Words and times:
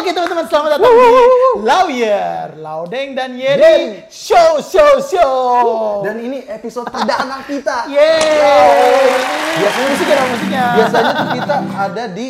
Oke 0.00 0.10
teman-teman 0.14 0.44
selamat 0.46 0.70
datang 0.78 0.92
di 0.92 1.08
Lawyer, 1.66 2.46
Laudeng 2.62 3.08
dan 3.18 3.34
Yeri 3.34 3.60
Yeri. 3.60 4.06
Show 4.08 4.62
Show 4.62 5.02
Show. 5.02 5.34
Dan 6.06 6.22
ini 6.22 6.46
episode 6.46 6.86
perdana 6.88 7.42
kita. 7.44 7.90
Yeay. 7.90 9.18
Biasanya 9.60 9.86
musiknya 9.90 10.14
dong 10.14 10.30
musiknya. 10.30 10.64
Biasanya 10.78 11.12
tuh 11.12 11.28
kita 11.34 11.56
ada 11.74 12.04
di 12.10 12.28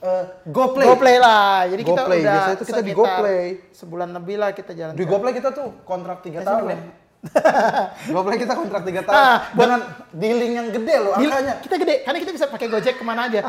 eh, 0.00 0.24
GoPlay. 0.48 0.86
GoPlay 0.88 1.16
lah. 1.20 1.68
Jadi 1.68 1.82
kita 1.84 2.02
GoPlay. 2.02 2.20
udah 2.20 2.32
Biasanya 2.32 2.56
tuh 2.56 2.66
kita 2.66 2.80
di 2.82 2.92
GoPlay. 2.92 3.44
Sebulan 3.70 4.08
lebih 4.16 4.36
lah 4.40 4.50
kita 4.56 4.72
jalan. 4.72 4.92
Di 4.96 5.04
GoPlay 5.04 5.32
kita 5.36 5.50
tuh 5.52 5.66
kontrak 5.84 6.24
3 6.24 6.40
Kasih 6.40 6.46
tahun 6.46 6.64
ya. 6.72 6.78
GoPlay 8.12 8.38
kita 8.38 8.52
kontrak 8.54 8.82
3 8.84 9.06
tahun. 9.06 9.16
Ah, 9.16 9.48
dengan 9.56 9.80
dealing 10.12 10.52
yang 10.54 10.68
gede 10.70 10.94
loh 11.00 11.12
angkanya. 11.16 11.54
kita 11.64 11.74
gede, 11.80 11.94
karena 12.04 12.18
kita 12.20 12.32
bisa 12.36 12.46
pakai 12.52 12.66
Gojek 12.68 12.94
ke 13.00 13.04
mana 13.04 13.26
aja. 13.26 13.40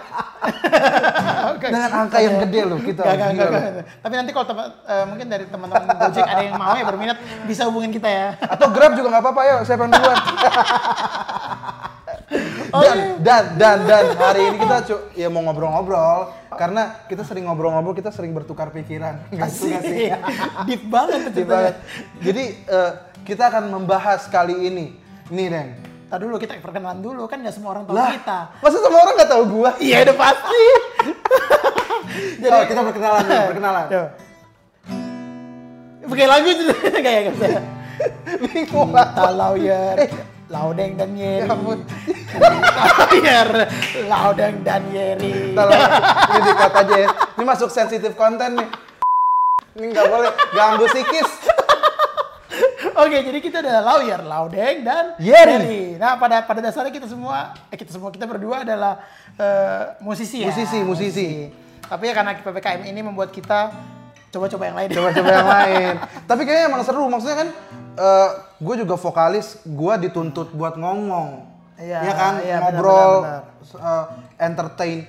Oke. 1.54 1.68
Dengan 1.70 1.92
angka 1.92 2.18
yang 2.24 2.36
gede 2.48 2.62
loh 2.66 2.80
kita. 2.80 3.02
Gak, 3.04 3.16
gak, 3.20 3.30
gak, 3.36 3.48
gak. 3.52 3.86
Tapi 4.02 4.14
nanti 4.16 4.32
kalau 4.32 4.46
teman, 4.48 4.66
eh, 4.72 5.06
mungkin 5.06 5.28
dari 5.28 5.46
teman-teman 5.50 5.88
Gojek 5.92 6.26
ada 6.26 6.44
yang 6.44 6.56
mau 6.58 6.74
ya 6.74 6.86
berminat, 6.88 7.18
bisa 7.46 7.68
hubungin 7.68 7.92
kita 7.92 8.08
ya. 8.08 8.28
Atau 8.40 8.72
Grab 8.72 8.96
juga 8.96 9.08
nggak 9.16 9.24
apa-apa 9.24 9.42
ya, 9.44 9.56
saya 9.68 9.78
pengen 9.80 9.94
duluan. 10.00 10.18
dan, 12.76 12.98
dan, 13.22 13.44
dan, 13.56 13.78
dan 13.86 14.06
hari 14.18 14.42
ini 14.52 14.58
kita 14.60 14.76
cu 14.84 14.96
ya 15.14 15.28
mau 15.30 15.46
ngobrol-ngobrol 15.46 16.34
karena 16.56 17.04
kita 17.12 17.24
sering 17.28 17.46
ngobrol-ngobrol, 17.48 17.94
kita 17.94 18.10
sering 18.10 18.32
bertukar 18.32 18.72
pikiran. 18.72 19.28
Sih? 19.52 19.76
Deep 20.66 20.84
banget 20.88 21.36
Deep 21.36 21.48
banget. 21.48 21.76
Jadi 22.24 22.44
eh, 22.64 22.92
kita 23.26 23.50
akan 23.50 23.74
membahas 23.74 24.30
kali 24.30 24.70
ini. 24.70 24.94
Nih, 25.28 25.50
Deng. 25.50 25.70
Tadi 26.06 26.22
dulu 26.22 26.38
kita 26.38 26.62
perkenalan 26.62 27.02
dulu, 27.02 27.26
kan 27.26 27.42
nggak 27.42 27.50
semua 27.52 27.74
orang 27.74 27.90
tahu 27.90 27.98
Lah, 27.98 28.14
kita. 28.14 28.40
masa 28.62 28.78
semua 28.78 29.00
orang 29.02 29.16
nggak 29.18 29.32
tahu 29.34 29.44
gua? 29.50 29.72
Iya 29.82 29.98
udah 30.06 30.16
pasti. 30.16 30.64
Jadi 32.46 32.54
oh, 32.54 32.64
kita 32.64 32.82
perkenalan 32.86 33.22
dulu, 33.26 33.42
perkenalan. 33.50 33.86
Pakai 36.06 36.28
lagu 36.30 36.50
juga 36.54 36.74
kayak 36.78 37.02
ya, 37.02 37.20
nggak 37.26 37.34
bisa. 37.34 37.48
Bingung 38.46 38.90
lah. 38.94 39.08
Kita 39.10 39.32
lawyer, 39.34 39.96
Eh. 39.98 40.10
Laudeng 40.46 40.94
dan 40.94 41.10
Yeri. 41.18 41.42
Ya 41.42 41.50
ampun. 41.50 41.80
Lawyer, 43.02 43.50
Laudeng 44.06 44.56
dan 44.62 44.82
Yeri. 44.94 45.58
Tolong, 45.58 45.82
ini 46.30 46.40
dikat 46.46 46.74
aja 46.78 46.96
ya. 47.02 47.10
Ini 47.34 47.44
masuk 47.44 47.70
sensitif 47.74 48.14
konten 48.14 48.62
nih. 48.62 48.70
Ini 49.74 49.86
nggak 49.90 50.06
boleh 50.06 50.30
ganggu 50.54 50.86
psikis. 50.86 51.30
Oke, 52.96 53.18
jadi 53.28 53.40
kita 53.44 53.60
adalah 53.60 53.84
lawyer, 54.00 54.24
Laudeng 54.24 54.88
dan 54.88 55.20
Yeri. 55.20 56.00
Nah, 56.00 56.16
pada 56.16 56.48
pada 56.48 56.64
dasarnya 56.64 56.96
kita 56.96 57.12
semua, 57.12 57.52
eh 57.68 57.76
kita 57.76 57.92
semua 57.92 58.08
kita 58.08 58.24
berdua 58.24 58.64
adalah 58.64 59.04
eh, 59.36 60.00
musisi 60.00 60.40
ya. 60.40 60.48
Musisi, 60.48 60.80
musisi. 60.80 61.30
Tapi 61.84 62.08
ya 62.08 62.14
karena 62.16 62.40
ppkm 62.40 62.88
ini 62.88 63.04
membuat 63.04 63.36
kita 63.36 63.76
coba-coba 64.32 64.64
yang 64.72 64.78
lain. 64.80 64.90
Coba-coba 64.96 65.28
yang 65.28 65.50
lain. 65.60 65.94
Tapi 66.24 66.42
kayaknya 66.48 66.66
emang 66.72 66.82
seru. 66.88 67.04
Maksudnya 67.12 67.38
kan, 67.44 67.50
gue 68.64 68.76
juga 68.80 68.96
vokalis, 68.96 69.60
gue 69.68 69.94
dituntut 70.08 70.56
buat 70.56 70.80
ngomong. 70.80 71.52
Iya, 71.76 72.00
ya 72.00 72.14
kan, 72.16 72.34
iya, 72.40 72.58
ngobrol, 72.64 73.28
benar, 73.28 73.44
eh, 73.84 74.06
entertain 74.40 75.04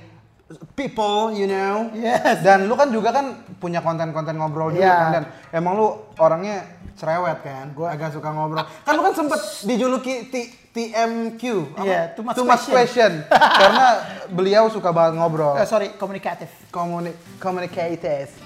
people, 0.74 1.30
you 1.30 1.46
know. 1.46 1.90
Yes. 1.94 2.42
Dan 2.42 2.66
lu 2.66 2.74
kan 2.74 2.90
juga 2.90 3.14
kan 3.14 3.46
punya 3.62 3.78
konten-konten 3.78 4.34
ngobrol 4.34 4.74
juga 4.74 4.82
Iya. 4.82 4.94
kan. 4.98 5.10
Dan 5.14 5.24
emang 5.54 5.78
lu 5.78 5.86
orangnya 6.18 6.66
cerewet 6.96 7.38
kan. 7.44 7.70
Gue 7.76 7.86
agak 7.86 8.16
suka 8.16 8.32
ngobrol. 8.32 8.64
Kan 8.82 8.92
lu 8.96 9.02
kan 9.04 9.14
sempet 9.14 9.40
dijuluki 9.68 10.32
T 10.32 10.34
TMQ. 10.76 11.42
Iya, 11.80 12.12
too 12.16 12.24
much 12.44 12.68
question. 12.68 13.24
Karena 13.60 13.86
beliau 14.28 14.68
suka 14.68 14.92
banget 14.92 15.16
ngobrol. 15.16 15.56
Eh, 15.56 15.68
sorry, 15.68 15.96
komunikatif. 15.96 16.48
Communi 16.68 17.12
communicators. 17.40 18.36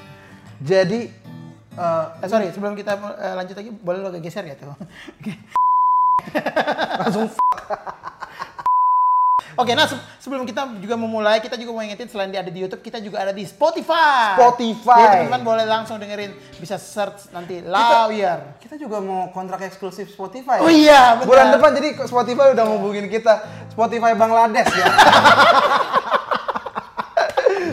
Jadi 0.60 1.10
eh, 1.75 2.06
Eh, 2.21 2.28
sorry, 2.28 2.50
sebelum 2.55 2.75
kita 2.78 2.99
eh, 3.19 3.34
lanjut 3.34 3.56
lagi, 3.56 3.71
boleh 3.71 3.99
lo 4.03 4.10
geser 4.19 4.44
gitu. 4.47 4.66
Oke. 5.19 5.33
langsung 7.00 7.33
Oke, 9.53 9.72
nah 9.72 9.84
se- 9.84 9.94
sebelum 10.19 10.43
kita 10.43 10.62
juga 10.77 10.94
memulai, 10.94 11.38
kita 11.38 11.55
juga 11.55 11.71
mau 11.71 11.81
ingetin 11.81 12.06
selain 12.06 12.28
di 12.28 12.37
ada 12.37 12.47
di 12.47 12.59
YouTube, 12.59 12.78
kita 12.81 12.99
juga 12.99 13.19
ada 13.21 13.31
di 13.31 13.43
Spotify. 13.43 14.34
Spotify. 14.34 14.97
Jadi 14.97 15.06
teman-teman 15.25 15.43
boleh 15.44 15.65
langsung 15.65 15.97
dengerin, 15.97 16.31
bisa 16.56 16.77
search 16.77 17.31
nanti 17.31 17.59
Lawyer. 17.60 18.59
kita 18.59 18.75
juga 18.77 18.99
mau 18.99 19.28
kontrak 19.28 19.62
eksklusif 19.62 20.06
Spotify. 20.09 20.59
Oh 20.59 20.69
iya, 20.69 21.16
benar. 21.16 21.27
Bulan 21.27 21.47
depan 21.50 21.71
jadi 21.72 21.89
Spotify 22.03 22.50
udah 22.50 22.65
ngubungin 22.65 23.06
kita. 23.06 23.43
Spotify 23.69 24.12
Bangladesh 24.12 24.71
ya. 24.71 24.87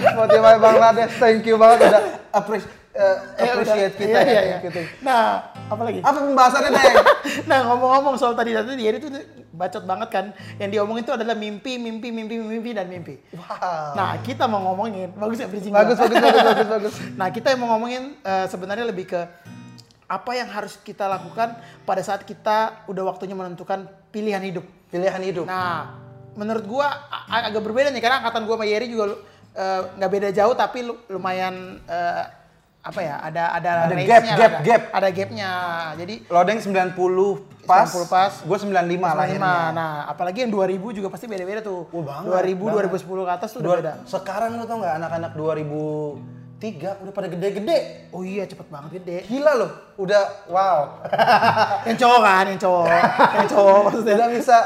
Spotify 0.07 0.55
Bangladesh, 0.57 1.13
thank 1.17 1.43
you 1.43 1.55
banget 1.55 1.87
udah 1.87 2.03
appreciate 2.31 2.75
Eh, 2.97 3.13
appreciate 3.45 3.93
udah. 3.93 4.01
kita 4.01 4.09
Iya, 4.09 4.17
ya. 4.17 4.25
iya, 4.25 4.41
iya. 4.43 4.57
Gitu. 4.57 4.81
Nah, 5.05 5.21
apa 5.69 5.81
lagi? 5.85 6.01
Apa 6.01 6.17
pembahasannya, 6.17 6.69
Deng? 6.73 6.95
nah, 7.49 7.59
ngomong-ngomong 7.69 8.17
soal 8.17 8.33
tadi 8.33 8.57
tadi 8.57 8.73
dia 8.73 8.89
itu 8.89 9.05
bacot 9.57 9.83
banget 9.83 10.09
kan. 10.09 10.25
Yang 10.55 10.69
diomongin 10.71 11.01
itu 11.01 11.11
adalah 11.11 11.33
mimpi, 11.33 11.75
mimpi, 11.75 12.13
mimpi, 12.13 12.37
mimpi 12.37 12.71
dan 12.71 12.85
mimpi. 12.85 13.17
Wow. 13.33 13.97
Nah, 13.97 14.21
kita 14.21 14.45
mau 14.45 14.61
ngomongin, 14.63 15.09
bagus 15.11 15.41
ya 15.41 15.49
bridging 15.49 15.73
Bagus, 15.73 15.97
bagus, 15.97 16.15
bagus, 16.15 16.43
bagus, 16.45 16.67
bagus. 16.69 16.93
Nah, 17.19 17.27
kita 17.29 17.51
yang 17.51 17.59
mau 17.59 17.73
ngomongin 17.73 18.13
eh, 18.15 18.45
sebenarnya 18.45 18.85
lebih 18.85 19.09
ke 19.09 19.21
apa 20.07 20.31
yang 20.31 20.47
harus 20.47 20.79
kita 20.79 21.03
lakukan 21.03 21.51
pada 21.83 21.99
saat 21.99 22.23
kita 22.23 22.87
udah 22.87 23.03
waktunya 23.03 23.35
menentukan 23.35 23.89
pilihan 24.07 24.39
hidup. 24.39 24.63
Pilihan 24.87 25.19
hidup. 25.19 25.43
Nah, 25.43 25.99
menurut 26.37 26.63
gua 26.63 26.87
a- 27.09 27.43
agak 27.43 27.59
berbeda 27.59 27.89
nih 27.89 27.99
karena 27.99 28.21
angkatan 28.21 28.45
gua 28.45 28.55
sama 28.55 28.69
Yeri 28.69 28.87
juga 28.87 29.19
eh, 29.51 29.81
nggak 29.97 30.11
beda 30.13 30.29
jauh 30.31 30.53
tapi 30.53 30.85
lu- 30.85 31.01
lumayan 31.09 31.81
eh, 31.83 32.23
apa 32.87 32.99
ya? 33.03 33.15
Ada 33.19 33.43
ada 33.59 33.71
Ada 33.91 33.95
gap, 33.99 34.23
lah, 34.23 34.37
gap, 34.39 34.51
ada, 34.51 34.63
gap. 34.63 34.81
Ada 34.95 35.07
gapnya. 35.11 35.51
Jadi 35.99 36.15
Lodeng 36.31 36.59
90 36.63 37.67
pas. 37.67 37.87
90 37.91 38.07
pas. 38.07 38.31
Gue 38.47 38.57
95 38.57 39.19
lahirnya. 39.19 39.75
95. 39.75 39.75
Nah, 39.75 39.93
apalagi 40.07 40.37
yang 40.47 40.51
2000 40.55 40.97
juga 40.97 41.07
pasti 41.11 41.25
beda-beda 41.27 41.59
tuh. 41.59 41.83
Oh, 41.91 42.03
banget, 42.03 42.55
2000, 42.55 42.55
banget. 42.55 43.03
2010 43.03 43.27
ke 43.27 43.33
atas 43.35 43.49
tuh 43.51 43.59
udah 43.59 43.71
beda. 43.75 43.93
Sekarang 44.07 44.55
lu 44.55 44.63
tau 44.63 44.77
nggak 44.79 44.95
anak-anak 45.03 45.31
2003 45.35 47.03
udah 47.03 47.13
pada 47.13 47.27
gede-gede. 47.27 47.79
Oh 48.15 48.23
iya, 48.23 48.47
cepet 48.47 48.67
banget 48.71 49.03
gede. 49.03 49.17
Gila 49.27 49.51
loh, 49.59 49.71
udah 49.99 50.23
wow. 50.47 50.79
yang 51.91 51.97
cowok 51.99 52.21
kan, 52.23 52.43
yang 52.47 52.59
cowok. 52.63 52.85
yang 53.35 53.47
cowok 53.51 53.79
maksudnya. 53.83 54.15
udah 54.15 54.29
bisa 54.31 54.57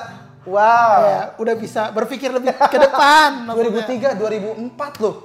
wow. 0.46 1.00
Ya, 1.02 1.22
udah 1.42 1.56
bisa 1.58 1.82
berpikir 1.90 2.30
lebih 2.30 2.54
ke 2.54 2.78
depan. 2.78 3.30
maksudnya. 3.50 4.14
2003, 4.14 4.78
2004 4.78 5.04
loh. 5.04 5.16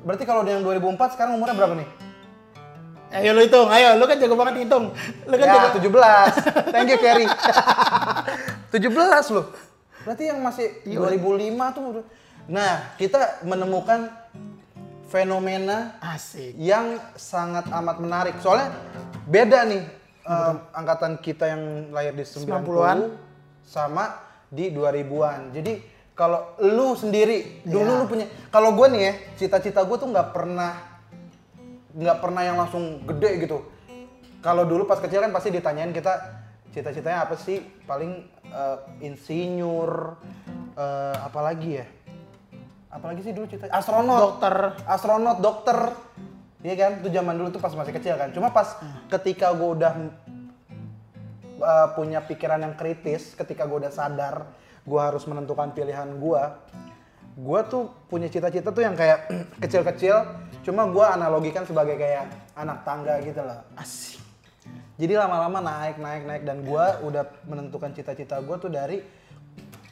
Berarti 0.00 0.24
kalau 0.24 0.40
yang 0.48 0.64
2004 0.64 1.12
sekarang 1.12 1.36
umurnya 1.36 1.52
berapa 1.52 1.76
nih? 1.76 2.09
Ayo 3.10 3.34
lu 3.34 3.42
hitung, 3.42 3.66
ayo 3.66 3.98
lu 3.98 4.06
kan 4.06 4.16
jago 4.16 4.34
banget 4.34 4.62
hitung. 4.62 4.94
Lu 5.26 5.34
kan 5.34 5.46
ya, 5.46 5.54
jago 5.66 5.82
17. 5.82 5.90
Thank 6.74 6.88
you, 6.88 6.98
Kerry. 6.98 7.26
17 8.72 9.34
loh. 9.34 9.46
Berarti 10.00 10.24
yang 10.26 10.38
masih 10.40 10.80
Iya, 10.86 11.02
2005 11.10 11.76
tuh. 11.76 12.06
Nah, 12.46 12.94
kita 12.96 13.42
menemukan 13.42 14.08
fenomena 15.06 15.98
asik. 16.00 16.54
yang 16.54 17.02
sangat 17.14 17.66
amat 17.68 17.96
menarik. 17.98 18.34
Soalnya 18.38 18.70
beda 19.26 19.66
nih 19.66 19.82
eh, 20.22 20.52
angkatan 20.70 21.18
kita 21.18 21.44
yang 21.46 21.62
lahir 21.90 22.14
di 22.14 22.22
90-an 22.22 22.62
90-an. 22.62 22.98
sama 23.60 24.04
di 24.46 24.70
2000-an. 24.70 25.50
Jadi 25.50 25.72
kalau 26.14 26.54
lu 26.60 26.94
sendiri 26.94 27.64
dulu 27.64 27.90
Ya. 27.90 27.98
lu 27.98 28.06
punya 28.06 28.26
kalau 28.48 28.70
gue 28.72 28.86
nih 28.88 29.02
ya, 29.02 29.12
cita-cita 29.36 29.82
gue 29.82 29.96
tuh 29.96 30.06
nggak 30.06 30.30
pernah 30.30 30.89
nggak 31.94 32.18
pernah 32.22 32.42
yang 32.44 32.56
langsung 32.58 33.02
gede 33.06 33.46
gitu. 33.46 33.58
Kalau 34.40 34.64
dulu 34.64 34.88
pas 34.88 34.98
kecil 35.02 35.20
kan 35.20 35.32
pasti 35.34 35.52
ditanyain 35.52 35.92
kita 35.92 36.42
cita-citanya 36.72 37.28
apa 37.28 37.36
sih? 37.36 37.60
Paling 37.84 38.12
eh, 38.50 38.78
insinyur 39.04 40.16
eh, 40.78 41.16
apalagi 41.20 41.70
ya? 41.82 41.86
Apalagi 42.90 43.22
sih 43.22 43.30
dulu 43.30 43.46
cita 43.46 43.70
astronot 43.70 44.18
Dokter. 44.18 44.54
astronot, 44.82 45.38
dokter, 45.38 45.78
iya 46.66 46.74
kan? 46.74 46.98
Itu 46.98 47.08
zaman 47.14 47.38
dulu 47.38 47.48
tuh 47.54 47.62
pas 47.62 47.70
masih 47.70 47.94
kecil 47.94 48.18
kan. 48.18 48.34
Cuma 48.34 48.50
pas 48.50 48.82
ketika 49.06 49.54
gue 49.54 49.78
udah 49.78 49.92
uh, 51.62 51.88
punya 51.94 52.18
pikiran 52.24 52.58
yang 52.58 52.74
kritis, 52.74 53.38
ketika 53.38 53.68
gue 53.68 53.86
udah 53.86 53.94
sadar 53.94 54.50
gue 54.80 55.00
harus 55.00 55.22
menentukan 55.28 55.70
pilihan 55.76 56.08
gue, 56.18 56.42
gue 57.38 57.60
tuh 57.68 57.94
punya 58.10 58.26
cita-cita 58.26 58.74
tuh 58.74 58.82
yang 58.82 58.96
kayak 58.96 59.28
kecil-kecil, 59.62 60.16
cuma 60.60 60.84
gue 60.86 61.06
analogikan 61.06 61.64
sebagai 61.64 61.96
kayak 61.96 62.28
anak 62.54 62.84
tangga 62.84 63.16
gitu 63.20 63.40
loh. 63.40 63.60
Asik. 63.74 64.20
Jadi 65.00 65.16
lama-lama 65.16 65.64
naik, 65.64 65.96
naik, 65.96 66.22
naik 66.28 66.42
dan 66.44 66.60
gue 66.60 66.84
udah 67.02 67.24
menentukan 67.48 67.88
cita-cita 67.96 68.36
gue 68.36 68.56
tuh 68.60 68.68
dari 68.68 69.00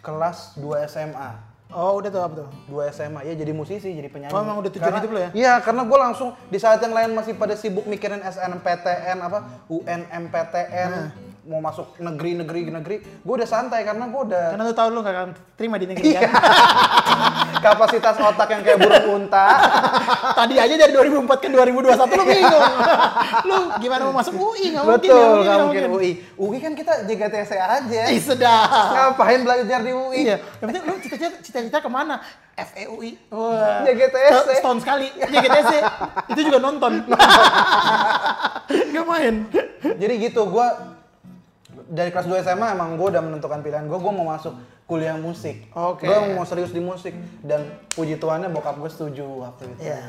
kelas 0.05 0.61
2 0.61 0.85
SMA. 0.85 1.31
Oh 1.69 2.01
udah 2.01 2.09
tuh 2.09 2.23
apa 2.25 2.35
tuh? 2.45 2.49
2 2.69 2.89
SMA 2.89 3.21
ya 3.25 3.37
jadi 3.37 3.53
musisi, 3.53 3.93
jadi 3.93 4.09
penyanyi. 4.09 4.33
Oh, 4.33 4.41
emang 4.41 4.61
udah 4.61 4.73
tujuan 4.73 4.89
Karena- 4.89 5.01
hidup 5.01 5.13
lo 5.13 5.21
ya? 5.21 5.31
Iya, 5.37 5.55
karena 5.61 5.83
gue 5.85 5.99
langsung 6.01 6.29
di 6.49 6.57
saat 6.57 6.81
yang 6.81 6.97
lain 6.97 7.13
masih 7.13 7.37
pada 7.37 7.53
sibuk 7.57 7.85
mikirin 7.85 8.21
SNMPTN 8.21 9.17
apa 9.21 9.39
UNMPTN 9.69 10.91
Nah. 10.93 11.09
Mau 11.49 11.65
masuk 11.65 11.97
negeri-negeri 11.97 12.69
negeri, 12.69 12.97
gue 13.01 13.35
udah 13.35 13.49
santai 13.49 13.81
karena 13.81 14.05
gue 14.05 14.21
udah 14.21 14.45
Karena 14.53 14.65
lu 14.69 14.75
tahu 14.77 14.89
lu 14.93 15.01
gak 15.01 15.15
akan 15.17 15.29
terima 15.57 15.81
di 15.81 15.89
negeri 15.89 16.13
Iya. 16.13 16.21
kan? 16.21 16.33
kapasitas 17.65 18.15
otak 18.15 18.49
yang 18.53 18.63
kayak 18.63 18.79
burung 18.79 19.07
unta. 19.19 19.49
Tadi 20.39 20.55
aja 20.55 20.75
dari 20.77 20.93
2004 20.93 21.25
ke 21.41 21.49
2021 21.49 21.89
lu 21.89 22.25
bingung. 22.29 22.65
lu 23.49 23.57
gimana 23.81 24.03
mau 24.07 24.15
masuk 24.15 24.37
UI? 24.37 24.77
Gak 24.77 24.85
mungkin, 24.85 25.09
Betul, 25.09 25.17
nggak 25.17 25.27
nggak 25.27 25.43
nggak 25.43 25.59
mungkin 25.65 25.85
UI. 25.91 26.11
UI 26.37 26.59
kan 26.61 26.73
kita 26.77 26.93
JGTC 27.03 27.51
aja. 27.57 28.01
Ih 28.13 28.21
sedap. 28.21 28.69
Ngapain 28.69 29.41
belajar 29.41 29.81
di 29.81 29.91
UI? 29.91 30.19
Iya, 30.23 30.37
yang 30.61 30.67
penting 30.69 30.83
lu 30.85 30.95
cita-cita 31.01 31.37
cita-cita 31.41 31.79
ke 31.81 31.89
mana? 31.89 32.21
FEUI. 32.55 33.11
Wah. 33.33 33.89
JGTC. 33.89 34.27
Sto- 34.37 34.53
Setahun 34.53 34.79
sekali. 34.85 35.09
JGTC. 35.17 35.73
Itu 36.29 36.41
juga 36.45 36.59
nonton. 36.61 36.93
Gak 38.69 39.05
main. 39.07 39.35
Jadi 39.81 40.15
gitu, 40.21 40.43
gue 40.45 40.69
dari 41.89 42.13
kelas 42.13 42.29
2 42.29 42.45
SMA 42.45 42.69
emang 42.77 43.01
gue 43.01 43.09
udah 43.09 43.23
menentukan 43.25 43.65
pilihan 43.65 43.89
gue, 43.89 43.99
gue 43.99 44.13
mau 44.13 44.29
masuk 44.29 44.53
kuliah 44.85 45.17
musik. 45.17 45.69
Oke. 45.73 46.05
Gue 46.05 46.37
mau 46.37 46.45
serius 46.45 46.73
di 46.73 46.81
musik 46.81 47.13
dan 47.45 47.65
puji 47.93 48.21
Tuhannya 48.21 48.53
bokap 48.53 48.77
gue 48.77 48.91
setuju 48.93 49.25
waktu 49.25 49.73
itu. 49.73 49.89
Iya. 49.89 50.01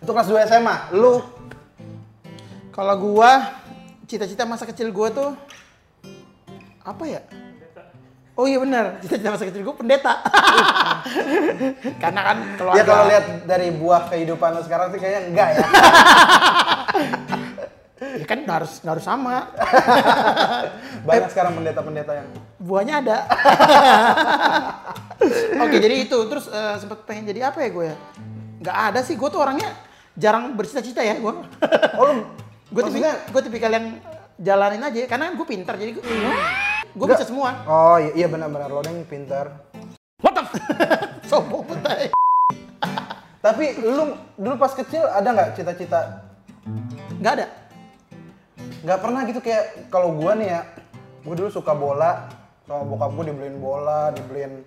Itu 0.00 0.10
kelas 0.16 0.28
2 0.32 0.48
SMA. 0.48 0.76
Lu 0.96 1.20
Kalau 2.70 2.94
gua 2.96 3.60
cita-cita 4.06 4.46
masa 4.46 4.64
kecil 4.64 4.88
gua 4.94 5.10
tuh 5.10 5.34
apa 6.80 7.04
ya? 7.04 7.20
Oh 8.38 8.46
iya 8.48 8.62
benar, 8.62 9.02
cita-cita 9.04 9.28
masa 9.28 9.44
kecil 9.44 9.66
gua 9.66 9.76
pendeta. 9.76 10.22
Karena 12.02 12.20
kan 12.24 12.36
keluarga. 12.56 12.78
ya 12.78 12.82
kalau 12.86 13.04
lihat 13.10 13.26
dari 13.44 13.68
buah 13.74 14.08
kehidupan 14.08 14.54
lu 14.56 14.62
sekarang 14.64 14.94
sih 14.94 15.02
kayaknya 15.02 15.20
enggak 15.28 15.48
ya. 15.52 15.66
Ya 18.00 18.24
kan 18.24 18.40
harus 18.48 18.80
harus 18.80 19.04
sama. 19.04 19.52
Banyak 21.08 21.28
sekarang 21.28 21.52
pendeta-pendeta 21.60 22.12
yang 22.16 22.28
Buahnya 22.56 23.04
ada. 23.04 23.18
Oke, 25.68 25.76
jadi 25.76 26.08
itu 26.08 26.18
terus 26.32 26.48
eh, 26.48 26.76
sempat 26.80 27.04
pengen 27.04 27.28
jadi 27.28 27.52
apa 27.52 27.60
ya 27.60 27.68
gue 27.68 27.84
ya? 27.92 27.96
Nggak 28.64 28.76
ada 28.92 29.00
sih, 29.04 29.20
gue 29.20 29.28
tuh 29.28 29.40
orangnya 29.40 29.68
jarang 30.16 30.56
bercita-cita 30.56 31.04
ya 31.04 31.20
gue. 31.20 31.34
Oh 32.00 32.04
lu 32.08 32.24
gue 32.74 32.82
tipikal, 32.88 33.14
gue 33.28 33.42
tipikal 33.44 33.70
yang 33.76 33.86
jalanin 34.40 34.80
aja, 34.80 35.04
karena 35.04 35.28
kan 35.28 35.34
gue 35.36 35.46
pintar 35.48 35.74
jadi 35.76 35.92
gue 36.00 36.04
gue 36.96 37.06
bisa 37.06 37.28
semua. 37.28 37.52
Oh 37.68 38.00
iya, 38.00 38.24
iya 38.24 38.26
benar-benar 38.32 38.72
lo 38.72 38.80
yang 38.80 39.04
pintar. 39.04 39.60
What 40.24 40.40
the? 40.40 40.44
Sombong 41.28 41.68
betul. 41.68 42.08
Tapi 43.40 43.64
lu 43.80 44.16
dulu 44.40 44.54
pas 44.56 44.72
kecil 44.72 45.04
ada 45.04 45.28
nggak 45.32 45.50
cita-cita? 45.56 46.24
Nggak 47.20 47.32
ada. 47.40 47.46
Nggak 48.80 48.98
pernah 49.00 49.20
gitu 49.28 49.40
kayak 49.44 49.92
kalau 49.92 50.16
gua 50.16 50.32
nih 50.36 50.48
ya, 50.56 50.60
gua 51.22 51.34
dulu 51.36 51.48
suka 51.52 51.72
bola, 51.76 52.28
sama 52.64 52.82
bokap 52.86 53.10
gua 53.12 53.24
dibeliin 53.28 53.58
bola, 53.60 54.10
dibeliin 54.14 54.64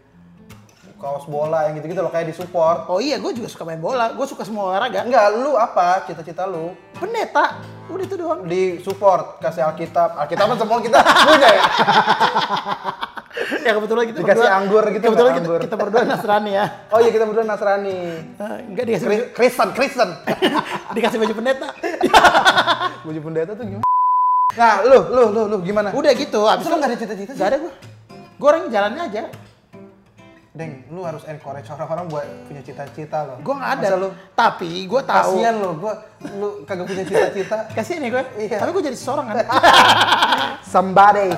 kaos 1.04 1.28
bola 1.28 1.68
yang 1.68 1.75
gitu-gitu 1.75 2.00
loh 2.00 2.07
kayak 2.07 2.31
disupport. 2.31 2.88
Oh 2.88 3.04
iya, 3.04 3.19
gue 3.19 3.31
juga 3.36 3.51
suka 3.51 3.68
main 3.68 3.84
bola. 3.84 4.16
Gue 4.16 4.24
suka 4.24 4.48
semua 4.48 4.72
olahraga. 4.72 5.04
Enggak, 5.04 5.36
lu 5.36 5.60
apa 5.60 6.07
cita-cita 6.07 6.48
lu? 6.48 6.72
Pendeta. 6.95 7.60
Udah 7.92 8.06
itu 8.07 8.16
doang. 8.16 8.48
Di 8.48 8.80
support, 8.80 9.44
kasih 9.44 9.68
Alkitab. 9.68 10.16
Alkitab 10.16 10.56
kan 10.56 10.57
semua 10.63 10.80
kita 10.80 11.04
punya 11.04 11.50
ya. 11.51 11.63
ya 13.59 13.71
kebetulan 13.74 14.03
kita 14.06 14.19
Dikasih 14.19 14.38
berdua- 14.39 14.53
anggur 14.53 14.83
gitu, 14.88 15.03
Kebetulan 15.03 15.31
kita, 15.31 15.41
anggur. 15.41 15.59
kita 15.59 15.75
berdua 15.75 16.01
Nasrani 16.03 16.51
ya. 16.53 16.65
Oh 16.88 17.00
iya 17.00 17.09
kita 17.09 17.25
berdua 17.25 17.44
Nasrani. 17.44 17.97
Eh, 18.31 18.57
enggak 18.63 18.83
dikasih 18.85 19.07
Kri- 19.07 19.27
Kristen, 19.31 19.69
Kristen. 19.74 20.09
dikasih 20.95 21.18
baju 21.18 21.33
pendeta. 21.33 21.68
Baju 23.03 23.19
pendeta 23.21 23.51
tuh 23.51 23.65
gimana? 23.65 23.85
Nah, 24.53 24.75
lu, 24.81 25.00
lu, 25.09 25.24
lu, 25.30 25.41
lu 25.50 25.57
gimana? 25.59 25.89
Udah 25.91 26.13
gitu. 26.13 26.45
Abis 26.45 26.65
lu 26.65 26.77
nggak 26.77 26.88
ada 26.88 26.97
cita-cita 26.97 27.31
sih? 27.33 27.38
Gak 27.38 27.50
ada 27.50 27.57
gue. 27.59 27.74
Gue 28.38 28.47
orang 28.47 28.63
jalannya 28.69 29.03
aja. 29.03 29.24
Deng, 30.53 30.85
lu 30.88 31.01
harus 31.01 31.25
encourage 31.25 31.65
orang-orang 31.68 32.06
buat 32.07 32.25
punya 32.45 32.62
cita-cita 32.62 33.25
loh. 33.25 33.38
Gue 33.41 33.56
nggak 33.57 33.71
ada. 33.74 33.88
Masa 33.89 33.97
lu 33.97 34.09
Tapi 34.31 34.85
gue 34.85 35.01
tahu. 35.01 35.33
kasihan 35.33 35.56
lo, 35.57 35.69
gua 35.75 35.94
lu 36.38 36.62
kagak 36.63 36.85
punya 36.85 37.03
cita-cita. 37.03 37.57
Kasian 37.75 38.00
ya 38.00 38.09
gue. 38.12 38.24
Iya. 38.39 38.57
Tapi 38.62 38.69
gue 38.71 38.83
jadi 38.85 38.95
seseorang 38.95 39.25
kan. 39.27 39.35
Somebody. 40.63 41.33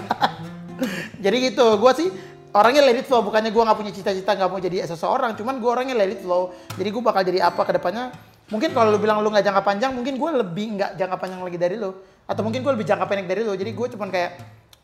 Jadi 1.25 1.37
gitu. 1.49 1.65
Gue 1.81 1.91
sih 1.97 2.07
orangnya 2.53 2.85
let 2.85 3.01
it 3.01 3.09
flow. 3.09 3.25
Bukannya 3.25 3.49
gue 3.49 3.63
nggak 3.65 3.77
punya 3.81 3.89
cita-cita 3.89 4.37
nggak 4.37 4.49
mau 4.53 4.61
jadi 4.61 4.85
seseorang. 4.85 5.33
Cuman 5.33 5.57
gue 5.57 5.69
orangnya 5.73 5.97
let 5.97 6.13
it 6.13 6.21
flow. 6.21 6.53
Jadi 6.77 6.89
gue 6.93 7.01
bakal 7.01 7.25
jadi 7.25 7.49
apa 7.49 7.61
ke 7.65 7.73
depannya. 7.81 8.13
Mungkin 8.53 8.77
kalau 8.77 8.93
lu 8.93 9.01
bilang 9.01 9.25
lu 9.25 9.33
nggak 9.33 9.41
jangka 9.41 9.65
panjang, 9.65 9.89
mungkin 9.89 10.21
gue 10.21 10.29
lebih 10.45 10.77
nggak 10.77 11.01
jangka 11.01 11.17
panjang 11.17 11.41
lagi 11.41 11.57
dari 11.57 11.81
lu. 11.81 11.89
Atau 12.29 12.45
mungkin 12.45 12.61
gue 12.61 12.71
lebih 12.77 12.85
jangka 12.85 13.09
pendek 13.09 13.25
dari 13.25 13.41
lu. 13.41 13.57
Jadi 13.57 13.73
gue 13.73 13.87
cuman 13.97 14.13
kayak, 14.13 14.31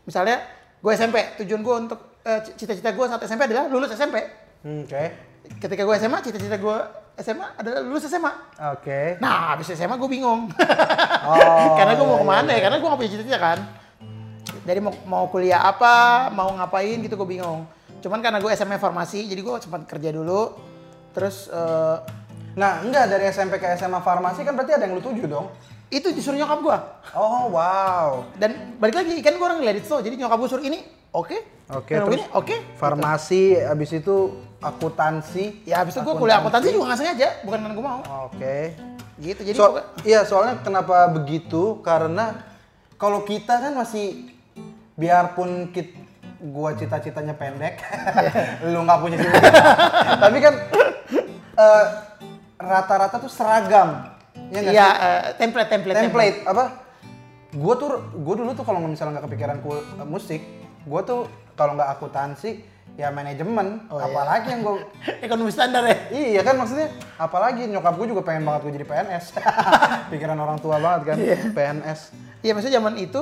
misalnya 0.09 0.41
gue 0.81 0.91
SMP, 0.97 1.37
tujuan 1.45 1.61
gue 1.61 1.75
untuk 1.85 1.99
eh, 2.25 2.41
cita-cita 2.57 2.89
gue 2.89 3.05
saat 3.05 3.21
SMP 3.21 3.45
adalah 3.45 3.69
lulus 3.69 3.93
SMP. 3.93 4.17
Hmm, 4.65 4.89
Oke. 4.89 5.29
Ketika 5.61 5.85
gue 5.85 5.95
SMA, 6.01 6.17
cita-cita 6.25 6.57
gue 6.57 6.77
SMA 7.21 7.47
adalah 7.53 7.85
lulus 7.85 8.09
SMA. 8.09 8.33
Oke. 8.73 9.21
Nah, 9.21 9.53
habis 9.53 9.69
SMA 9.77 9.93
gue 9.93 10.09
bingung. 10.09 10.49
Oh, 10.49 11.69
Karena 11.77 11.93
gue 11.93 12.05
mau 12.05 12.17
iya, 12.17 12.25
ke 12.25 12.27
mana 12.33 12.49
iya, 12.49 12.57
ya? 12.57 12.61
Karena 12.65 12.77
gue 12.81 12.87
gak 12.89 12.99
punya 12.99 13.11
cita-cita 13.13 13.39
kan. 13.41 13.59
Jadi 14.61 14.79
mau, 14.79 14.93
mau 15.09 15.25
kuliah 15.27 15.61
apa, 15.63 16.29
mau 16.29 16.53
ngapain 16.53 17.01
gitu 17.01 17.17
gue 17.17 17.29
bingung. 17.37 17.65
Cuman 18.01 18.21
karena 18.21 18.37
gue 18.41 18.51
SMA 18.53 18.77
farmasi, 18.77 19.25
jadi 19.25 19.41
gue 19.41 19.53
sempat 19.61 19.85
kerja 19.89 20.13
dulu. 20.13 20.53
Terus 21.11 21.49
eh, 21.49 21.97
Nah, 22.51 22.83
enggak 22.83 23.07
dari 23.07 23.31
SMP 23.31 23.63
ke 23.63 23.67
SMA 23.79 24.03
farmasi 24.03 24.43
kan 24.43 24.51
berarti 24.51 24.75
ada 24.75 24.83
yang 24.83 24.99
lu 24.99 25.03
tuju 25.03 25.23
dong. 25.27 25.47
itu 25.91 26.07
disuruh 26.15 26.39
nyokap 26.39 26.59
gue. 26.63 26.77
Oh, 27.19 27.51
wow. 27.51 28.23
Dan 28.39 28.79
balik 28.79 28.95
lagi, 28.95 29.19
kan 29.19 29.35
gue 29.35 29.43
orang 29.43 29.59
let 29.59 29.75
it 29.75 29.83
flow. 29.83 29.99
Jadi 29.99 30.15
nyokap 30.15 30.39
gue 30.39 30.47
suruh 30.47 30.63
ini, 30.63 30.87
oke. 31.11 31.35
Oke, 31.67 31.99
Yang 31.99 32.05
terus 32.07 32.15
ini, 32.15 32.25
oke. 32.31 32.55
Farmasi 32.79 33.59
habis 33.59 33.91
itu 33.91 34.15
akuntansi. 34.63 35.67
Ya 35.67 35.83
habis 35.83 35.99
itu 35.99 36.03
gue 36.07 36.15
kuliah 36.15 36.39
akuntansi 36.39 36.71
juga 36.71 36.95
gak 36.95 36.99
sengaja, 37.03 37.27
bukan 37.43 37.59
karena 37.59 37.75
gue 37.75 37.83
mau. 37.83 38.01
Oke. 38.31 38.55
Gitu, 39.19 39.41
jadi 39.43 39.57
So, 39.59 39.83
iya 40.07 40.23
soalnya 40.23 40.63
kenapa 40.63 41.11
begitu? 41.11 41.83
Karena 41.83 42.39
kalau 42.95 43.27
kita 43.27 43.59
kan 43.59 43.75
masih 43.75 44.31
biarpun 44.93 45.49
kit, 45.71 45.95
gua 46.41 46.73
cita-citanya 46.73 47.33
pendek, 47.33 47.79
lu 48.65 48.81
nggak 48.81 48.99
punya 48.99 49.17
cita-cita, 49.17 49.61
tapi 50.23 50.37
kan 50.37 50.53
eh, 51.53 51.85
rata-rata 52.57 53.17
tuh 53.17 53.27
seragam, 53.27 54.11
ya 54.49 54.59
nggak 54.59 54.73
Iya, 54.73 54.87
sih? 54.87 54.99
eh, 54.99 55.21
template, 55.35 55.69
template, 55.69 55.97
Template 55.99 56.37
apa? 56.43 56.63
Gua 57.51 57.73
tuh, 57.75 57.89
gua 58.15 58.35
dulu 58.35 58.51
tuh 58.53 58.63
kalau 58.63 58.79
misalnya 58.79 59.17
nggak 59.17 59.25
kepikiran 59.27 59.57
kul- 59.59 59.83
eh, 59.93 60.07
musik, 60.07 60.41
gua 60.83 61.01
tuh 61.01 61.27
kalau 61.53 61.75
nggak 61.75 61.89
akuntansi, 61.91 62.63
ya 62.93 63.07
manajemen, 63.09 63.87
Oh, 63.87 63.97
iya. 63.97 64.05
apalagi 64.05 64.47
yang 64.49 64.61
gua 64.61 64.75
Ekonomi 65.25 65.49
standar 65.49 65.83
ya. 65.83 65.97
Iya 66.11 66.41
kan 66.41 66.55
maksudnya 66.55 66.89
apalagi 67.15 67.65
nyokap 67.65 67.93
gue 67.93 68.07
juga 68.09 68.21
pengen 68.21 68.43
banget 68.43 68.61
gue 68.63 68.73
jadi 68.73 68.85
PNS. 68.85 69.25
Pikiran 70.09 70.35
orang 70.35 70.57
tua 70.57 70.75
banget 70.75 71.01
kan 71.05 71.17
PNS. 71.51 71.99
Iya 72.39 72.51
maksudnya 72.51 72.75
zaman 72.75 72.95
itu 72.97 73.21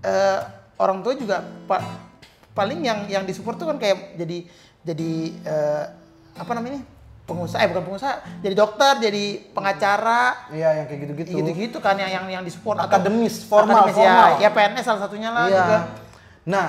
eh, 0.00 0.40
orang 0.78 0.98
tua 1.00 1.12
juga 1.12 1.36
pa- 1.66 1.84
paling 2.52 2.80
yang 2.80 2.98
yang 3.06 3.22
disupport 3.22 3.54
tuh 3.54 3.66
kan 3.66 3.76
kayak 3.76 4.14
jadi 4.14 4.38
jadi 4.80 5.12
eh, 5.40 5.84
apa 6.34 6.52
namanya 6.52 6.80
pengusaha 7.22 7.60
eh 7.60 7.68
bukan 7.68 7.84
pengusaha 7.84 8.14
jadi 8.40 8.54
dokter 8.56 8.92
jadi 9.00 9.24
pengacara 9.52 10.48
Iya 10.48 10.70
yang 10.74 10.86
kayak 10.86 11.00
gitu-gitu. 11.02 11.28
gitu-gitu 11.36 11.78
kan 11.78 11.94
yang 11.94 12.08
yang 12.10 12.26
yang 12.30 12.42
disupport 12.42 12.78
atau- 12.78 12.88
Akademis, 12.88 13.42
formal, 13.42 13.84
Akademis, 13.84 13.96
formal. 13.96 14.28
ya, 14.34 14.40
ya 14.40 14.50
PNS 14.50 14.82
salah 14.82 15.00
satunya 15.00 15.28
lah 15.28 15.44
Iya. 15.44 15.56
juga 15.58 15.78
Nah, 16.48 16.68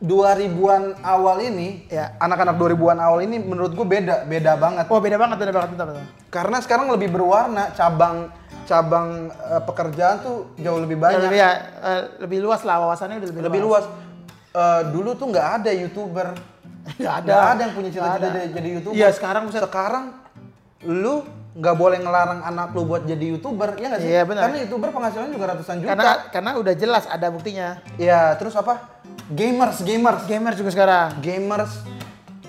2000-an 0.00 0.96
awal 0.98 1.44
ini, 1.44 1.84
Ya. 1.86 2.16
anak-anak 2.16 2.56
2000-an 2.56 2.98
awal 2.98 3.20
ini 3.20 3.36
menurut 3.38 3.70
gue 3.70 3.84
beda, 3.84 4.24
beda 4.24 4.56
banget. 4.56 4.88
oh 4.88 4.96
beda 4.96 5.14
banget 5.14 5.36
beda 5.38 5.52
banget 5.52 5.68
bentar, 5.70 5.86
bentar. 5.86 6.04
Karena 6.26 6.56
sekarang 6.58 6.88
lebih 6.88 7.12
berwarna, 7.12 7.70
cabang 7.70 8.32
cabang 8.70 9.26
eh, 9.34 9.62
pekerjaan 9.66 10.16
tuh 10.22 10.54
jauh 10.54 10.78
lebih 10.78 10.94
banyak. 11.02 11.26
lebih 11.26 11.38
ya 11.42 11.50
eh, 11.82 12.02
lebih 12.22 12.38
luas 12.38 12.62
lah 12.62 12.78
wawasannya 12.86 13.18
udah 13.18 13.28
lebih, 13.34 13.42
lebih 13.50 13.60
luas. 13.66 13.84
Eh, 14.50 14.82
dulu 14.94 15.18
tuh 15.18 15.26
nggak 15.30 15.48
ada 15.62 15.70
youtuber, 15.74 16.34
nggak 17.02 17.14
ada 17.22 17.30
nggak 17.34 17.50
ada 17.50 17.60
yang 17.66 17.74
punya 17.74 17.90
cita-cita 17.90 18.26
jadi, 18.30 18.40
jadi 18.54 18.68
youtuber. 18.78 18.94
Iya, 18.94 19.08
sekarang 19.10 19.42
buset. 19.50 19.62
sekarang 19.66 20.04
lu 20.86 21.26
nggak 21.50 21.76
boleh 21.76 21.98
ngelarang 21.98 22.40
anak 22.46 22.70
lu 22.78 22.86
buat 22.86 23.02
jadi 23.02 23.26
youtuber, 23.34 23.74
ya 23.74 23.86
nggak 23.90 24.00
sih? 24.06 24.10
Iya, 24.14 24.22
benar. 24.22 24.42
Karena 24.46 24.58
youtuber 24.62 24.88
penghasilannya 24.94 25.32
juga 25.34 25.46
ratusan 25.50 25.76
juta. 25.82 25.90
karena 25.90 26.12
karena 26.30 26.50
udah 26.62 26.74
jelas 26.78 27.04
ada 27.10 27.26
buktinya 27.26 27.68
Ya 27.98 28.38
terus 28.38 28.54
apa? 28.54 29.02
Gamers, 29.30 29.82
gamers, 29.82 30.22
gamer 30.30 30.54
juga 30.54 30.70
sekarang 30.70 31.18
gamers. 31.18 31.74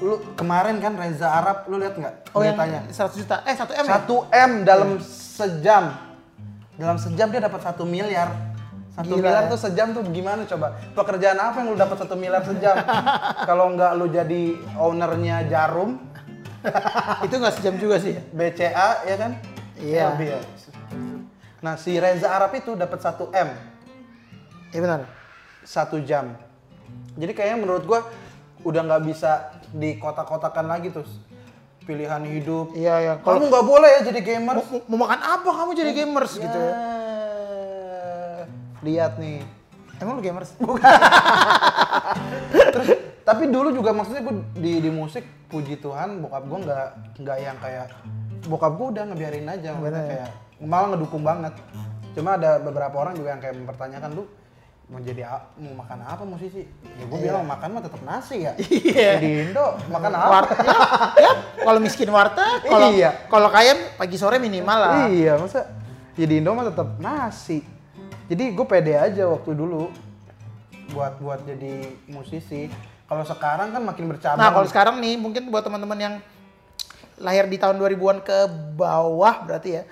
lu 0.01 0.17
kemarin 0.33 0.81
kan 0.81 0.97
Reza 0.97 1.29
Arab 1.29 1.69
lu 1.69 1.77
lihat 1.77 1.93
nggak 1.93 2.33
Oh 2.33 2.41
yang 2.41 2.57
beritanya 2.57 2.89
100 2.89 3.21
juta. 3.21 3.35
Eh 3.45 3.53
1 3.53 3.69
M 3.69 3.85
ya? 3.85 4.01
1 4.01 4.49
m 4.49 4.51
dalam 4.65 4.89
sejam 4.97 5.83
dalam 6.81 6.97
sejam 6.97 7.29
dia 7.29 7.38
dapat 7.38 7.61
satu 7.61 7.85
miliar 7.85 8.33
satu 8.91 9.13
Gila, 9.13 9.23
miliar 9.23 9.43
ya. 9.45 9.51
tuh 9.53 9.59
sejam 9.61 9.88
tuh 9.93 10.01
gimana 10.09 10.43
coba 10.43 10.73
pekerjaan 10.91 11.38
apa 11.38 11.61
yang 11.61 11.67
lu 11.69 11.77
dapat 11.77 11.95
satu 11.95 12.17
miliar 12.17 12.41
sejam 12.41 12.75
kalau 13.47 13.71
nggak 13.71 13.91
lu 13.95 14.09
jadi 14.09 14.41
ownernya 14.75 15.45
Jarum 15.45 16.01
Itu 17.25 17.41
nggak 17.41 17.57
sejam 17.57 17.73
juga 17.77 17.97
sih 17.97 18.13
ya? 18.13 18.21
BCA 18.29 18.89
ya 19.05 19.15
kan 19.17 19.31
Iya. 19.81 20.13
Ya. 20.17 20.39
nah 21.57 21.73
si 21.73 21.97
Reza 21.97 22.29
Arab 22.29 22.53
itu 22.53 22.73
dapat 22.73 22.97
1 22.97 23.29
m 23.33 23.50
Iya 24.69 24.79
benar. 24.81 25.01
satu 25.61 26.01
jam 26.01 26.33
jadi 27.13 27.31
kayaknya 27.31 27.57
menurut 27.61 27.85
gua 27.85 28.05
udah 28.61 28.81
nggak 28.81 29.03
bisa 29.05 29.53
dikotak-kotakan 29.71 30.65
lagi 30.65 30.89
tuh 30.89 31.05
pilihan 31.91 32.24
hidup. 32.24 32.71
Iya 32.71 32.95
ya. 33.03 33.13
Kalau 33.19 33.43
kamu 33.43 33.45
nggak 33.51 33.67
boleh 33.67 33.89
ya 33.91 34.01
jadi 34.07 34.19
gamer. 34.24 34.55
Mau, 34.63 34.79
mau 34.88 34.98
makan 35.03 35.19
apa 35.19 35.50
kamu 35.51 35.71
jadi 35.75 35.91
gamers 35.91 36.33
gitu 36.39 36.57
ya? 36.57 36.74
lihat 38.81 39.19
nih. 39.21 39.45
Emang 40.01 40.17
lu 40.17 40.24
gamers? 40.25 40.57
tapi 43.21 43.43
dulu 43.53 43.69
juga 43.69 43.93
maksudnya 43.93 44.25
gue 44.25 44.36
di 44.57 44.81
di 44.81 44.89
musik 44.89 45.21
puji 45.45 45.77
Tuhan 45.77 46.25
bokap 46.25 46.41
gue 46.50 46.60
nggak 46.65 46.88
nggak 47.21 47.38
yang 47.38 47.57
kayak 47.62 47.93
bokap 48.50 48.74
gue 48.74 48.88
udah 48.98 49.03
ngebiarin 49.13 49.45
aja 49.45 49.77
maksudnya 49.77 50.03
kayak 50.10 50.29
malah 50.57 50.98
ngedukung 50.98 51.21
banget. 51.21 51.53
Cuma 52.17 52.36
ada 52.36 52.57
beberapa 52.57 52.98
orang 52.98 53.13
juga 53.13 53.38
yang 53.38 53.41
kayak 53.43 53.55
mempertanyakan 53.62 54.10
lu 54.17 54.25
mau 54.91 55.00
jadi 55.00 55.24
mau 55.55 55.79
makan 55.79 56.03
apa 56.03 56.24
musisi 56.24 56.67
ya 56.67 57.03
gue 57.07 57.15
bilang 57.17 57.48
makan 57.48 57.69
mah 57.71 57.81
tetap 57.81 58.01
nasi 58.03 58.43
ya 58.43 58.51
Iya. 58.91 59.12
di 59.17 59.29
Indo 59.41 59.79
makan 59.88 60.12
apa 60.12 60.27
Warteg, 60.29 60.57
ya. 61.15 61.31
Kalau 61.57 61.79
miskin 61.79 62.10
warteg, 62.10 62.60
kalau 62.62 62.91
Iya. 62.91 63.10
kalau 63.25 63.48
kaya 63.48 63.71
pagi 63.95 64.19
sore 64.19 64.36
minimal 64.36 64.75
lah. 64.75 65.07
iya 65.07 65.39
masa 65.39 65.71
ya 66.13 66.27
di 66.27 66.38
Indo 66.38 66.51
mah 66.51 66.67
tetap 66.67 67.00
nasi 67.00 67.63
jadi 68.27 68.51
gue 68.51 68.65
pede 68.65 68.93
aja 68.93 69.24
waktu 69.25 69.51
dulu 69.51 69.88
buat 70.91 71.15
buat 71.17 71.39
jadi 71.41 71.88
musisi 72.05 72.67
kalau 73.07 73.24
sekarang 73.24 73.71
kan 73.71 73.79
makin 73.81 74.07
bercabang 74.07 74.39
Nah, 74.39 74.51
kalau 74.51 74.67
sekarang 74.67 75.00
nih 75.00 75.15
mungkin 75.15 75.48
buat 75.48 75.63
teman-teman 75.63 75.95
yang 75.95 76.15
lahir 77.15 77.48
di 77.48 77.55
tahun 77.55 77.75
2000-an 77.77 78.19
ke 78.19 78.38
bawah 78.74 79.45
berarti 79.45 79.69
ya. 79.71 79.83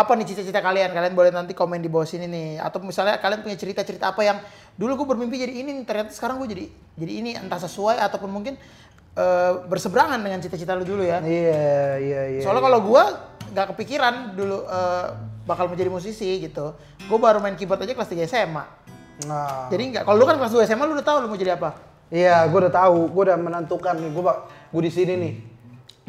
Apa 0.00 0.16
nih 0.16 0.32
cita-cita 0.32 0.64
kalian? 0.64 0.96
Kalian 0.96 1.12
boleh 1.12 1.28
nanti 1.28 1.52
komen 1.52 1.84
di 1.84 1.92
bawah 1.92 2.08
sini 2.08 2.24
nih. 2.24 2.56
Atau 2.56 2.80
misalnya 2.80 3.20
kalian 3.20 3.44
punya 3.44 3.60
cerita-cerita 3.60 4.16
apa 4.16 4.24
yang 4.24 4.40
dulu 4.80 5.04
gue 5.04 5.06
bermimpi 5.12 5.36
jadi 5.36 5.52
ini, 5.60 5.76
nih, 5.76 5.84
ternyata 5.84 6.16
sekarang 6.16 6.40
gue 6.40 6.48
jadi 6.48 6.64
jadi 6.96 7.12
ini 7.20 7.30
entah 7.36 7.60
sesuai 7.60 8.00
ataupun 8.00 8.32
mungkin 8.32 8.56
eh, 9.12 9.52
berseberangan 9.68 10.16
dengan 10.24 10.40
cita-cita 10.40 10.72
lu 10.72 10.88
dulu 10.88 11.04
ya. 11.04 11.20
iya 11.20 12.00
iya 12.00 12.22
iya 12.32 12.40
Soalnya 12.40 12.64
kalau 12.64 12.80
gue 12.80 13.02
nggak 13.52 13.66
kepikiran 13.76 14.14
dulu 14.32 14.64
eh, 14.64 15.06
bakal 15.44 15.68
menjadi 15.68 15.92
musisi 15.92 16.40
gitu. 16.40 16.72
Gue 17.04 17.18
baru 17.20 17.44
main 17.44 17.60
keyboard 17.60 17.84
aja 17.84 17.92
kelas 17.92 18.08
3 18.08 18.24
SMA. 18.24 18.64
nah 19.28 19.68
Jadi 19.68 19.82
nggak, 19.92 20.02
kalau 20.08 20.16
lu 20.16 20.24
kan 20.24 20.40
kelas 20.40 20.56
2 20.56 20.64
SMA 20.64 20.84
lu 20.88 20.96
udah 20.96 21.04
tahu 21.04 21.16
lu 21.20 21.28
mau 21.28 21.36
jadi 21.36 21.60
apa. 21.60 21.76
Iya, 22.10 22.42
gue 22.50 22.58
udah 22.58 22.74
tahu, 22.74 23.06
gue 23.06 23.22
udah 23.30 23.38
menentukan 23.38 23.94
nih, 23.94 24.10
gue 24.10 24.22
gue 24.74 24.82
di 24.82 24.90
sini 24.90 25.12
nih. 25.14 25.34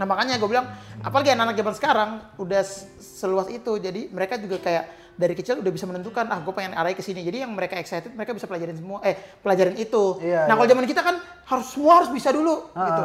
Nah 0.01 0.09
makanya 0.09 0.41
gue 0.41 0.49
bilang, 0.49 0.65
apalagi 1.05 1.29
anak-anak 1.29 1.61
zaman 1.61 1.73
sekarang 1.77 2.09
udah 2.41 2.65
seluas 2.97 3.53
itu, 3.53 3.77
jadi 3.77 4.09
mereka 4.09 4.41
juga 4.41 4.57
kayak 4.57 5.13
dari 5.13 5.37
kecil 5.37 5.61
udah 5.61 5.69
bisa 5.69 5.85
menentukan, 5.85 6.25
ah 6.25 6.41
gue 6.41 6.49
pengen 6.57 6.73
arahnya 6.73 6.97
ke 6.97 7.05
sini. 7.05 7.21
Jadi 7.21 7.45
yang 7.45 7.53
mereka 7.53 7.77
excited, 7.77 8.09
mereka 8.17 8.33
bisa 8.33 8.49
pelajarin 8.49 8.73
semua, 8.73 8.97
eh 9.05 9.13
pelajarin 9.45 9.77
itu. 9.77 10.17
Iya, 10.25 10.49
nah 10.49 10.57
kalau 10.57 10.65
iya. 10.65 10.73
zaman 10.73 10.85
kita 10.89 11.01
kan 11.05 11.15
harus 11.21 11.67
semua 11.69 12.01
harus 12.01 12.09
bisa 12.09 12.33
dulu, 12.33 12.73
Ah. 12.73 12.81
gitu. 12.89 13.03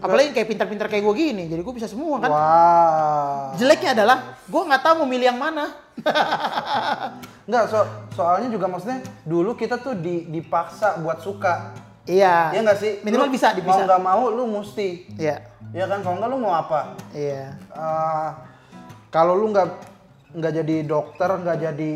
Apalagi 0.00 0.32
kayak 0.32 0.48
pintar-pintar 0.48 0.88
kayak 0.88 1.04
gue 1.04 1.14
gini, 1.14 1.44
jadi 1.44 1.60
gue 1.60 1.74
bisa 1.76 1.92
semua 1.92 2.16
kan. 2.24 2.30
Wah. 2.32 3.52
Jeleknya 3.60 3.92
adalah 3.92 4.40
gue 4.48 4.62
nggak 4.64 4.80
tahu 4.80 4.94
mau 5.04 5.08
milih 5.12 5.28
yang 5.28 5.36
mana. 5.36 5.76
Enggak, 7.46 7.68
so, 7.68 7.84
soalnya 8.16 8.48
juga 8.48 8.64
maksudnya 8.72 9.04
dulu 9.28 9.52
kita 9.52 9.76
tuh 9.76 9.92
di, 9.92 10.24
dipaksa 10.32 11.04
buat 11.04 11.20
suka. 11.20 11.76
Iya. 12.04 12.52
Iya 12.52 12.60
nggak 12.62 12.78
sih? 12.78 12.92
Minimal 13.00 13.26
Lu 13.26 13.32
bisa, 13.32 13.48
Mau 13.54 13.64
bisa. 13.64 13.82
nggak 13.84 14.02
mau, 14.02 14.22
lu 14.28 14.44
mesti. 14.50 14.88
Iya. 15.16 15.36
Iya 15.72 15.84
kan, 15.88 15.98
kalau 16.00 16.16
nggak 16.20 16.30
lu 16.30 16.38
mau 16.38 16.52
apa? 16.54 16.80
Iya. 17.10 17.56
Eh, 17.56 18.28
kalau 19.08 19.34
lu 19.34 19.50
nggak 19.50 19.68
nggak 20.34 20.52
jadi 20.54 20.76
dokter, 20.84 21.30
nggak 21.30 21.58
jadi 21.62 21.90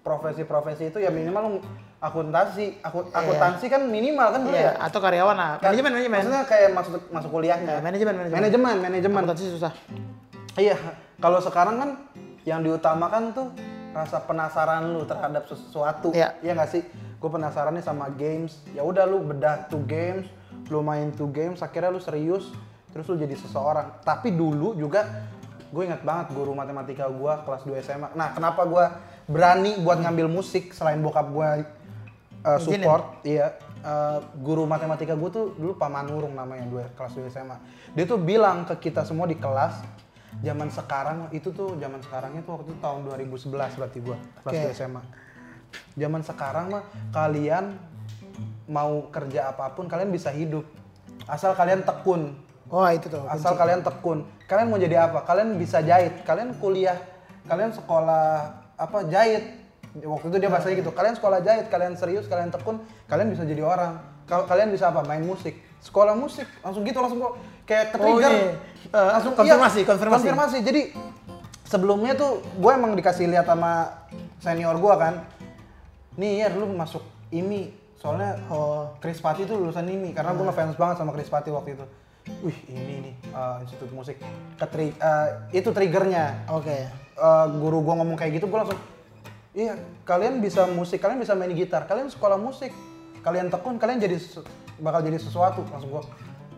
profesi-profesi 0.00 0.90
itu 0.90 0.98
ya 0.98 1.08
minimal 1.08 1.42
lu 1.46 1.58
akuntansi. 1.98 2.80
Aku, 2.80 3.08
akuntansi 3.08 3.66
kan 3.66 3.84
minimal 3.84 4.28
kan 4.30 4.40
dulu 4.42 4.56
Iya. 4.56 4.72
ya. 4.72 4.82
Atau 4.82 4.98
karyawan 4.98 5.36
lah. 5.36 5.50
Kan- 5.56 5.72
Manajemen, 5.72 5.92
manajemen. 5.94 6.18
Maksudnya 6.20 6.44
kayak 6.44 6.70
masuk 6.72 6.92
masuk 7.08 7.30
kuliahnya. 7.30 7.72
Ya, 7.76 7.80
manajemen, 7.80 8.14
manajemen. 8.14 8.36
Manajemen, 8.38 8.76
manajemen. 8.82 9.20
Akuntansi 9.20 9.44
susah. 9.50 9.72
Iya, 10.54 10.76
kalau 11.16 11.40
sekarang 11.40 11.76
kan 11.76 11.90
yang 12.42 12.60
diutamakan 12.60 13.32
tuh 13.32 13.48
rasa 13.90 14.22
penasaran 14.22 14.92
lu 14.92 15.02
terhadap 15.02 15.44
sesuatu. 15.44 16.12
Iya. 16.12 16.36
Iya 16.40 16.52
nggak 16.54 16.70
sih? 16.70 16.82
Gue 17.20 17.28
penasaran 17.28 17.76
nih 17.76 17.84
sama 17.84 18.08
games. 18.16 18.64
Ya 18.72 18.80
udah 18.80 19.04
lu 19.04 19.20
bedah 19.20 19.68
tuh 19.68 19.84
games, 19.84 20.26
lu 20.72 20.80
main 20.80 21.12
tuh 21.12 21.28
games, 21.28 21.60
akhirnya 21.60 21.92
lu 21.92 22.00
serius, 22.00 22.48
terus 22.96 23.04
lu 23.12 23.20
jadi 23.20 23.36
seseorang. 23.36 24.00
Tapi 24.00 24.32
dulu 24.32 24.72
juga 24.72 25.28
gue 25.70 25.82
ingat 25.86 26.02
banget 26.02 26.34
guru 26.34 26.50
matematika 26.50 27.06
gue 27.06 27.32
kelas 27.46 27.62
2 27.62 27.86
SMA. 27.86 28.08
Nah, 28.18 28.34
kenapa 28.34 28.66
gue 28.66 28.84
berani 29.30 29.78
buat 29.84 30.02
ngambil 30.02 30.26
musik 30.26 30.74
selain 30.74 30.98
bokap 30.98 31.30
gue 31.30 31.48
uh, 32.42 32.58
Izinin? 32.58 32.82
support? 32.82 33.04
Iya. 33.22 33.54
Uh, 33.80 34.20
guru 34.44 34.68
matematika 34.68 35.16
gue 35.16 35.30
tuh 35.32 35.56
dulu 35.56 35.72
Pak 35.72 35.88
Manurung 35.88 36.36
namanya 36.36 36.68
dua 36.68 36.84
kelas 36.92 37.16
2 37.16 37.32
SMA. 37.32 37.56
Dia 37.96 38.04
tuh 38.04 38.20
bilang 38.20 38.68
ke 38.68 38.90
kita 38.90 39.08
semua 39.08 39.24
di 39.24 39.40
kelas, 39.40 39.80
zaman 40.44 40.68
sekarang 40.68 41.32
itu 41.32 41.48
tuh 41.48 41.78
zaman 41.80 42.00
sekarangnya 42.04 42.44
tuh 42.44 42.60
waktu 42.60 42.70
itu 42.70 42.76
tahun 42.82 43.00
2011 43.08 43.80
berarti 43.80 43.98
gua 44.04 44.18
kelas 44.44 44.52
Oke. 44.52 44.68
2 44.74 44.78
SMA. 44.84 45.02
Zaman 45.94 46.22
sekarang 46.22 46.70
mah 46.70 46.84
kalian 47.10 47.76
mau 48.64 49.10
kerja 49.10 49.50
apa 49.50 49.74
pun 49.74 49.90
kalian 49.90 50.08
bisa 50.08 50.30
hidup 50.30 50.62
asal 51.26 51.52
kalian 51.52 51.82
tekun. 51.82 52.34
Oh 52.70 52.86
itu 52.86 53.06
tuh. 53.06 53.26
Asal 53.26 53.54
kalian 53.54 53.82
tekun. 53.82 54.22
Kalian 54.46 54.70
mau 54.70 54.78
jadi 54.78 55.10
apa? 55.10 55.22
Kalian 55.22 55.58
bisa 55.58 55.82
jahit. 55.82 56.22
Kalian 56.22 56.54
kuliah, 56.54 56.98
kalian 57.46 57.74
sekolah 57.74 58.50
apa 58.74 58.98
jahit. 59.06 59.58
Waktu 59.90 60.30
itu 60.30 60.36
dia 60.38 60.46
bahasanya 60.46 60.78
gitu. 60.78 60.94
Kalian 60.94 61.18
sekolah 61.18 61.42
jahit, 61.42 61.66
kalian 61.66 61.98
serius, 61.98 62.30
kalian 62.30 62.54
tekun, 62.54 62.78
kalian 63.06 63.34
bisa 63.34 63.42
jadi 63.42 63.62
orang. 63.62 63.98
Kal- 64.22 64.46
Kalian 64.46 64.70
bisa 64.70 64.94
apa? 64.94 65.02
Main 65.02 65.26
musik. 65.26 65.58
Sekolah 65.82 66.14
musik. 66.14 66.46
Langsung 66.62 66.86
gitu 66.86 67.02
langsung 67.02 67.18
kok 67.18 67.34
kayak 67.66 67.90
ke 67.90 67.96
Oh, 67.98 68.22
ini, 68.22 68.54
eh, 68.86 69.08
langsung 69.10 69.34
konfirmasi, 69.34 69.82
iya, 69.82 69.86
konfirmasi. 69.90 70.14
konfirmasi. 70.22 70.56
Jadi 70.62 70.82
sebelumnya 71.66 72.14
tuh 72.14 72.38
gue 72.54 72.70
emang 72.70 72.94
dikasih 72.94 73.26
lihat 73.26 73.50
sama 73.50 73.90
senior 74.38 74.78
gue 74.78 74.94
kan. 74.94 75.26
Nih 76.16 76.42
ya 76.42 76.48
lu 76.50 76.66
masuk 76.72 77.02
IMI. 77.30 77.70
Soalnya 78.00 78.40
Oh. 78.48 78.88
Chris 78.98 79.20
Pati 79.20 79.44
tuh 79.44 79.60
lulusan 79.60 79.84
IMI 79.84 80.10
karena 80.10 80.32
gue 80.32 80.42
ngefans 80.42 80.74
banget 80.74 80.96
sama 80.98 81.12
Chris 81.12 81.28
Pati 81.28 81.52
waktu 81.52 81.76
itu. 81.76 81.84
Wih 82.40 82.58
ini 82.68 82.94
nih 83.04 83.14
eh, 83.28 83.56
institut 83.62 83.90
musik. 83.92 84.16
Ketri 84.56 84.90
eh, 84.92 85.28
itu 85.52 85.68
triggernya. 85.68 86.48
Oke. 86.48 86.88
Eh, 87.14 87.46
guru 87.52 87.84
gue 87.84 87.94
ngomong 87.94 88.16
kayak 88.16 88.40
gitu 88.40 88.48
gue 88.48 88.56
langsung 88.56 88.80
iya 89.50 89.74
kalian 90.06 90.38
bisa 90.38 90.62
musik 90.64 91.02
kalian 91.02 91.18
bisa 91.18 91.34
main 91.34 91.50
gitar 91.52 91.82
kalian 91.84 92.06
sekolah 92.06 92.38
musik 92.38 92.70
kalian 93.20 93.50
tekun 93.50 93.76
kalian 93.76 93.98
jadi 93.98 94.14
bakal 94.78 95.02
jadi 95.02 95.18
sesuatu 95.18 95.66
langsung 95.68 95.90
gue 95.90 96.02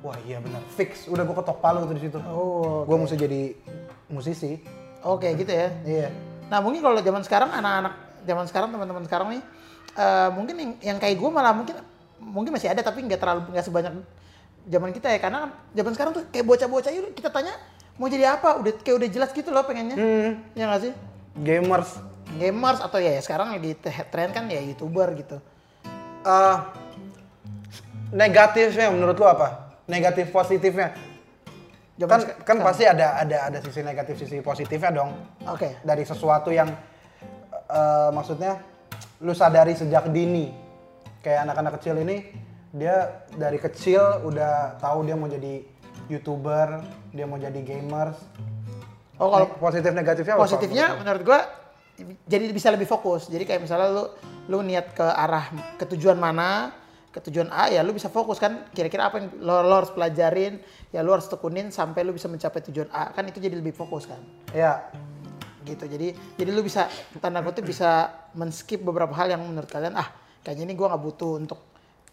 wah 0.05 0.13
iya 0.23 0.39
benar 0.39 0.61
fix 0.71 1.09
udah 1.09 1.25
gue 1.25 1.33
ketok 1.35 1.59
palu 1.59 1.83
tuh 1.83 1.97
di 1.97 2.05
situ 2.05 2.21
Oh. 2.29 2.85
gue 2.85 2.95
mesti 2.95 3.17
jadi 3.17 3.57
musisi 4.07 4.61
Oke 5.03 5.35
gitu 5.35 5.51
ya. 5.51 5.73
iya 5.83 6.09
Nah 6.47 6.61
mungkin 6.61 6.85
kalau 6.85 7.01
zaman 7.01 7.25
sekarang 7.25 7.49
anak-anak 7.51 7.97
zaman 8.27 8.45
sekarang 8.49 8.69
teman-teman 8.71 9.05
sekarang 9.07 9.29
nih 9.39 9.43
eh, 9.99 10.29
mungkin 10.33 10.55
yang, 10.57 10.73
yang 10.95 10.99
kayak 11.03 11.17
gue 11.19 11.31
malah 11.31 11.53
mungkin 11.53 11.77
mungkin 12.23 12.55
masih 12.55 12.71
ada 12.71 12.87
tapi 12.87 13.03
nggak 13.03 13.19
terlalu 13.19 13.41
nggak 13.51 13.67
sebanyak 13.67 13.93
zaman 14.69 14.91
kita 14.95 15.11
ya. 15.11 15.19
Karena 15.19 15.51
zaman 15.75 15.93
sekarang 15.95 16.13
tuh 16.15 16.23
kayak 16.31 16.47
bocah-bocah 16.47 16.91
itu 16.95 17.11
kita 17.17 17.31
tanya 17.35 17.55
mau 17.99 18.07
jadi 18.07 18.39
apa? 18.39 18.63
Udah 18.63 18.73
kayak 18.83 18.97
udah 19.03 19.09
jelas 19.11 19.31
gitu 19.35 19.51
loh 19.51 19.67
pengennya. 19.67 19.97
Hmm, 19.99 20.31
ya 20.55 20.65
nggak 20.71 20.81
sih? 20.87 20.93
Gamers. 21.43 21.91
Gamers 22.39 22.81
atau 22.81 22.99
ya, 23.03 23.13
ya 23.13 23.23
sekarang 23.25 23.53
lagi 23.57 23.77
tren 23.83 24.31
kan 24.31 24.47
ya 24.49 24.61
youtuber 24.63 25.11
gitu. 25.19 25.37
Eh, 26.23 26.57
negatifnya 28.15 28.93
menurut 28.95 29.17
lu 29.19 29.27
apa? 29.27 29.75
Negatif 29.91 30.31
positifnya? 30.31 30.95
Zaman 31.99 32.09
kan 32.09 32.21
kan 32.43 32.57
pasti 32.65 32.89
ada 32.89 33.21
ada 33.21 33.53
ada 33.53 33.59
sisi 33.61 33.85
negatif 33.85 34.17
sisi 34.17 34.41
positifnya 34.41 34.91
dong. 34.95 35.13
Oke. 35.45 35.77
Dari 35.85 36.07
sesuatu 36.07 36.49
yang 36.49 36.71
eh, 37.73 38.11
maksudnya 38.13 38.61
lu 39.19 39.33
sadari 39.33 39.73
sejak 39.73 40.13
dini 40.13 40.53
kayak 41.23 41.49
anak-anak 41.49 41.79
kecil 41.81 41.97
ini 41.97 42.27
dia 42.73 43.25
dari 43.33 43.57
kecil 43.57 44.25
udah 44.25 44.77
tahu 44.77 45.05
dia 45.05 45.15
mau 45.15 45.27
jadi 45.27 45.63
youtuber 46.09 46.83
dia 47.11 47.25
mau 47.25 47.39
jadi 47.39 47.57
gamers. 47.63 48.19
Oh 49.17 49.29
kalau 49.29 49.47
Ne- 49.47 49.57
positif 49.57 49.91
negatifnya 49.93 50.35
apa? 50.35 50.43
positifnya 50.43 50.87
menurut 50.99 51.23
gua 51.23 51.41
jadi 52.27 52.51
bisa 52.51 52.73
lebih 52.73 52.89
fokus. 52.89 53.29
Jadi 53.29 53.45
kayak 53.45 53.63
misalnya 53.63 53.89
lu 53.93 54.05
lu 54.51 54.59
niat 54.65 54.91
ke 54.93 55.05
arah 55.05 55.47
ke 55.79 55.85
tujuan 55.95 56.19
mana 56.19 56.75
ke 57.13 57.21
tujuan 57.29 57.53
A 57.53 57.69
ya 57.69 57.85
lu 57.85 57.93
bisa 57.93 58.09
fokus 58.09 58.41
kan. 58.41 58.67
Kira-kira 58.73 59.13
apa 59.13 59.21
yang 59.21 59.29
lo, 59.39 59.63
lo 59.63 59.75
harus 59.85 59.93
pelajarin 59.93 60.59
ya 60.91 61.05
lu 61.05 61.13
harus 61.13 61.29
tekunin 61.29 61.69
sampai 61.69 62.03
lu 62.03 62.17
bisa 62.17 62.27
mencapai 62.27 62.65
tujuan 62.73 62.89
A. 62.91 63.13
Kan 63.13 63.29
itu 63.29 63.39
jadi 63.39 63.55
lebih 63.55 63.77
fokus 63.77 64.09
kan? 64.09 64.19
Ya 64.51 64.91
gitu. 65.65 65.85
Jadi 65.87 66.15
jadi 66.37 66.51
lu 66.51 66.63
bisa 66.63 66.87
tanda 67.19 67.41
kutip 67.41 67.67
bisa 67.67 68.11
men-skip 68.35 68.83
beberapa 68.83 69.13
hal 69.15 69.33
yang 69.35 69.43
menurut 69.43 69.71
kalian 69.71 69.95
ah 69.97 70.11
kayaknya 70.43 70.71
ini 70.71 70.75
gua 70.75 70.95
nggak 70.95 71.03
butuh 71.03 71.33
untuk 71.39 71.61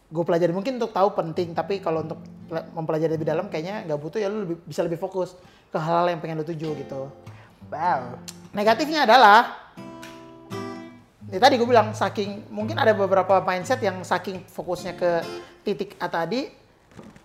gue 0.10 0.24
pelajari. 0.25 0.50
Mungkin 0.50 0.82
untuk 0.82 0.89
tahu 0.89 1.13
penting 1.13 1.53
tapi 1.53 1.77
kalau 1.77 2.01
untuk 2.01 2.18
pe- 2.50 2.68
mempelajari 2.74 3.13
lebih 3.13 3.29
dalam 3.29 3.46
kayaknya 3.46 3.86
nggak 3.86 4.00
butuh 4.01 4.18
ya 4.18 4.27
lu 4.27 4.41
lebih, 4.41 4.58
bisa 4.65 4.82
lebih 4.82 4.98
fokus 4.98 5.38
ke 5.70 5.77
hal-hal 5.77 6.10
yang 6.10 6.20
pengen 6.20 6.41
lu 6.41 6.46
tuju 6.46 6.74
gitu. 6.82 7.13
Wow. 7.70 8.18
Negatifnya 8.50 9.06
adalah 9.06 9.70
ya 11.29 11.38
tadi 11.38 11.62
gue 11.62 11.68
bilang 11.70 11.94
saking 11.94 12.50
mungkin 12.50 12.82
ada 12.82 12.89
beberapa 12.98 13.38
mindset 13.46 13.86
yang 13.86 14.01
saking 14.01 14.50
fokusnya 14.50 14.98
ke 14.98 15.12
titik 15.62 15.94
A 16.01 16.10
tadi 16.10 16.50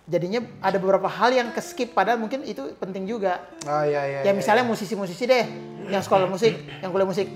jadinya 0.05 0.45
ada 0.61 0.77
beberapa 0.77 1.09
hal 1.09 1.33
yang 1.33 1.49
ke 1.49 1.61
skip 1.61 1.97
padahal 1.97 2.21
mungkin 2.21 2.45
itu 2.45 2.77
penting 2.77 3.09
juga. 3.09 3.41
Oh 3.65 3.81
iya 3.81 4.05
iya 4.05 4.19
ya 4.21 4.31
misalnya 4.37 4.61
musisi-musisi 4.65 5.25
deh 5.25 5.45
yang 5.89 6.01
sekolah 6.01 6.29
musik 6.29 6.53
yang 6.81 6.93
kuliah 6.93 7.09
musik. 7.09 7.27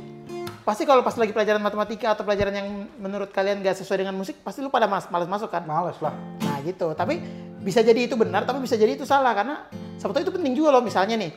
Pasti 0.61 0.85
kalau 0.85 1.01
pas 1.01 1.17
lagi 1.17 1.33
pelajaran 1.33 1.57
matematika 1.65 2.13
atau 2.13 2.21
pelajaran 2.21 2.53
yang 2.53 2.67
menurut 3.01 3.33
kalian 3.33 3.65
gak 3.65 3.73
sesuai 3.81 4.05
dengan 4.05 4.13
musik 4.13 4.37
pasti 4.45 4.61
lu 4.61 4.69
pada 4.69 4.85
mas 4.85 5.09
malas 5.09 5.25
masuk 5.25 5.49
kan? 5.49 5.65
Males 5.65 5.97
lah. 5.97 6.13
Nah 6.45 6.61
gitu, 6.61 6.93
tapi 6.93 7.17
bisa 7.59 7.81
jadi 7.81 8.05
itu 8.05 8.13
benar, 8.13 8.45
tapi 8.45 8.61
bisa 8.61 8.77
jadi 8.77 8.93
itu 8.93 9.01
salah 9.01 9.33
karena 9.33 9.65
sebetulnya 9.97 10.29
itu 10.29 10.35
penting 10.37 10.53
juga 10.53 10.77
loh. 10.77 10.85
Misalnya 10.85 11.17
nih, 11.17 11.31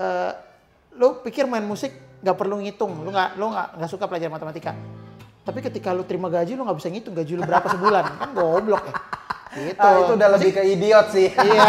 eh 0.00 0.32
lo 0.96 1.20
pikir 1.20 1.44
main 1.44 1.68
musik 1.68 1.92
nggak 2.24 2.36
perlu 2.38 2.64
ngitung, 2.64 3.04
lo 3.04 3.12
nggak 3.12 3.36
lo 3.36 3.52
nggak 3.52 3.68
nggak 3.76 3.90
suka 3.92 4.04
pelajaran 4.08 4.32
matematika. 4.40 4.72
Tapi 5.44 5.58
ketika 5.60 5.92
lo 5.92 6.08
terima 6.08 6.32
gaji 6.32 6.56
lo 6.56 6.64
nggak 6.64 6.78
bisa 6.80 6.88
ngitung 6.88 7.12
gaji 7.12 7.32
lo 7.36 7.44
berapa 7.44 7.68
sebulan, 7.68 8.04
kan 8.24 8.30
goblok 8.32 8.88
ya. 8.88 8.94
Gitu. 9.48 9.80
ah, 9.80 10.04
itu 10.04 10.12
udah 10.12 10.28
lebih 10.36 10.50
ke 10.52 10.62
idiot 10.64 11.06
sih 11.08 11.32
Iya. 11.48 11.64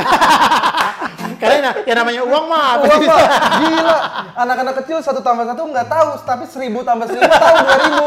Karena 1.40 1.72
ya 1.88 1.94
namanya 1.96 2.22
uang 2.28 2.46
mah 2.52 2.84
sih? 2.84 3.08
Pak, 3.08 3.28
gila. 3.64 3.98
Anak-anak 4.36 4.74
kecil 4.84 4.98
satu 5.00 5.24
tambah 5.24 5.48
satu 5.48 5.72
nggak 5.72 5.88
tahu, 5.88 6.08
tapi 6.28 6.44
seribu 6.52 6.84
tambah 6.84 7.08
seribu 7.08 7.32
tahu 7.32 7.56
dua 7.64 7.78
ribu. 7.80 8.06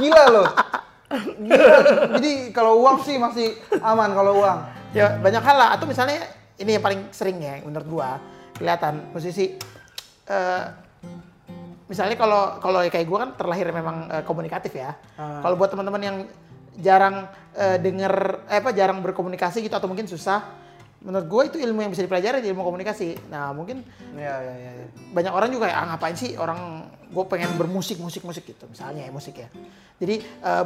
Gila 0.00 0.24
loh. 0.32 0.48
Gila. 1.44 1.76
Jadi 2.16 2.32
kalau 2.56 2.80
uang 2.80 3.04
sih 3.04 3.20
masih 3.20 3.60
aman 3.84 4.16
kalau 4.16 4.40
uang. 4.40 4.58
ya 4.96 5.18
banyak 5.20 5.42
hal 5.44 5.56
lah. 5.60 5.68
Atau 5.76 5.84
misalnya 5.84 6.24
ini 6.56 6.78
yang 6.78 6.84
paling 6.84 7.00
sering 7.12 7.36
ya 7.42 7.60
menurut 7.60 7.84
gua 7.84 8.16
kelihatan 8.56 9.12
musisi. 9.12 9.60
eh 10.24 10.62
misalnya 11.84 12.16
kalau 12.16 12.56
kalau 12.64 12.80
kayak 12.88 13.04
gua 13.04 13.28
kan 13.28 13.30
terlahir 13.36 13.68
memang 13.68 14.08
eh, 14.08 14.22
komunikatif 14.24 14.72
ya. 14.72 14.96
Ah. 15.20 15.44
Kalau 15.44 15.60
buat 15.60 15.68
teman-teman 15.68 16.00
yang 16.00 16.16
jarang 16.80 17.28
eh, 17.54 17.78
denger 17.78 18.44
eh, 18.50 18.58
apa 18.62 18.70
jarang 18.74 19.02
berkomunikasi 19.02 19.62
gitu 19.62 19.74
atau 19.74 19.86
mungkin 19.86 20.06
susah, 20.06 20.42
menurut 21.04 21.26
gue 21.26 21.42
itu 21.54 21.56
ilmu 21.62 21.84
yang 21.84 21.92
bisa 21.92 22.02
dipelajari 22.02 22.42
ilmu 22.42 22.62
komunikasi. 22.62 23.30
Nah 23.30 23.54
mungkin 23.54 23.82
Iya, 24.14 24.34
iya, 24.40 24.54
iya. 24.54 24.70
iya. 24.78 24.86
banyak 25.10 25.32
orang 25.34 25.50
juga 25.50 25.66
kayak 25.66 25.78
ah 25.78 25.86
ngapain 25.94 26.16
sih 26.16 26.38
orang 26.38 26.86
gue 27.10 27.24
pengen 27.26 27.50
bermusik 27.58 27.98
musik 27.98 28.22
musik 28.22 28.46
gitu 28.46 28.64
misalnya 28.70 29.06
ya 29.06 29.10
musik 29.10 29.34
ya 29.34 29.48
jadi 29.98 30.22
eh, 30.22 30.64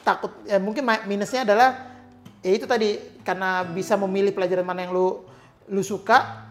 takut 0.00 0.32
ya 0.48 0.56
mungkin 0.56 0.84
minusnya 1.04 1.44
adalah 1.44 1.92
ya 2.40 2.52
itu 2.56 2.64
tadi 2.64 3.20
karena 3.20 3.64
bisa 3.68 4.00
memilih 4.00 4.32
pelajaran 4.32 4.64
mana 4.64 4.88
yang 4.88 4.96
lu 4.96 5.24
lu 5.68 5.82
suka 5.84 6.48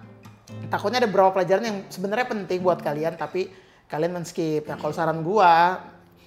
takutnya 0.69 1.01
ada 1.01 1.09
beberapa 1.09 1.33
pelajaran 1.33 1.63
yang 1.65 1.77
sebenarnya 1.89 2.29
penting 2.29 2.61
buat 2.61 2.81
kalian 2.81 3.17
tapi 3.17 3.49
kalian 3.89 4.21
men-skip 4.21 4.69
nah 4.69 4.77
kalau 4.77 4.93
saran 4.93 5.25
gua 5.25 5.81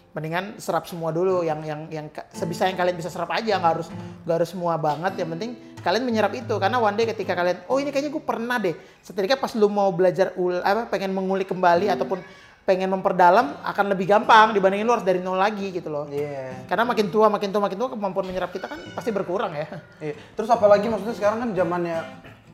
mendingan 0.09 0.57
serap 0.57 0.85
semua 0.85 1.11
dulu 1.11 1.41
yang 1.41 1.61
yang 1.61 1.81
yang 1.89 2.07
ka- 2.09 2.27
sebisa 2.31 2.65
yang 2.65 2.75
kalian 2.75 2.97
bisa 2.97 3.09
serap 3.09 3.29
aja 3.29 3.55
nggak 3.55 3.73
harus 3.73 3.89
nggak 4.25 4.37
harus 4.37 4.51
semua 4.51 4.75
banget 4.75 5.15
yang 5.17 5.31
penting 5.31 5.51
kalian 5.79 6.03
menyerap 6.03 6.33
itu 6.33 6.55
karena 6.57 6.77
one 6.77 6.95
day 6.95 7.07
ketika 7.07 7.33
kalian 7.33 7.61
oh 7.65 7.77
ini 7.77 7.89
kayaknya 7.89 8.11
gue 8.11 8.21
pernah 8.21 8.57
deh 8.57 8.73
setelahnya 8.99 9.37
pas 9.37 9.53
lu 9.53 9.69
mau 9.69 9.89
belajar 9.91 10.33
ul 10.35 10.59
apa 10.59 10.89
pengen 10.89 11.13
mengulik 11.13 11.47
kembali 11.47 11.87
ataupun 11.89 12.19
pengen 12.65 12.89
memperdalam 12.91 13.57
akan 13.63 13.85
lebih 13.89 14.05
gampang 14.07 14.53
dibandingin 14.53 14.85
lu 14.85 14.93
harus 14.93 15.03
dari 15.03 15.21
nol 15.21 15.37
lagi 15.37 15.71
gitu 15.71 15.89
loh 15.89 16.05
Iya. 16.05 16.69
karena 16.69 16.85
makin 16.85 17.09
tua 17.09 17.29
makin 17.29 17.49
tua 17.49 17.63
makin 17.63 17.77
tua 17.77 17.89
kemampuan 17.89 18.27
menyerap 18.27 18.51
kita 18.51 18.67
kan 18.67 18.77
pasti 18.93 19.09
berkurang 19.09 19.53
ya 19.53 19.69
Iya. 19.99 20.15
Terus 20.35 20.49
apalagi 20.49 20.85
maksudnya 20.87 21.17
sekarang 21.17 21.39
kan 21.41 21.51
zamannya 21.55 21.99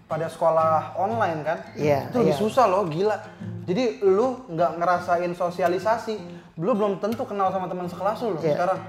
pada 0.04 0.28
sekolah 0.28 0.94
online 0.94 1.40
kan? 1.42 1.58
Iya, 1.74 2.12
Itu 2.12 2.20
lebih 2.20 2.36
iya. 2.36 2.42
susah 2.44 2.68
loh, 2.68 2.84
gila. 2.84 3.16
Jadi 3.64 4.04
lu 4.04 4.44
nggak 4.52 4.72
ngerasain 4.76 5.32
sosialisasi, 5.32 6.14
lu 6.60 6.72
belum 6.76 7.00
tentu 7.00 7.24
kenal 7.24 7.48
sama 7.48 7.64
teman 7.64 7.88
sekelas 7.88 8.18
lu 8.20 8.36
Iya. 8.38 8.54
sekarang. 8.56 8.80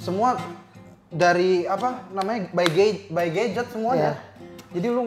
Semua 0.00 0.40
dari 1.12 1.68
apa 1.68 2.08
namanya 2.16 2.48
by 2.56 2.64
gadget, 2.72 3.12
by 3.12 3.28
gadget 3.28 3.66
semuanya. 3.68 4.16
Iya. 4.16 4.80
Jadi 4.80 4.88
lu 4.88 5.02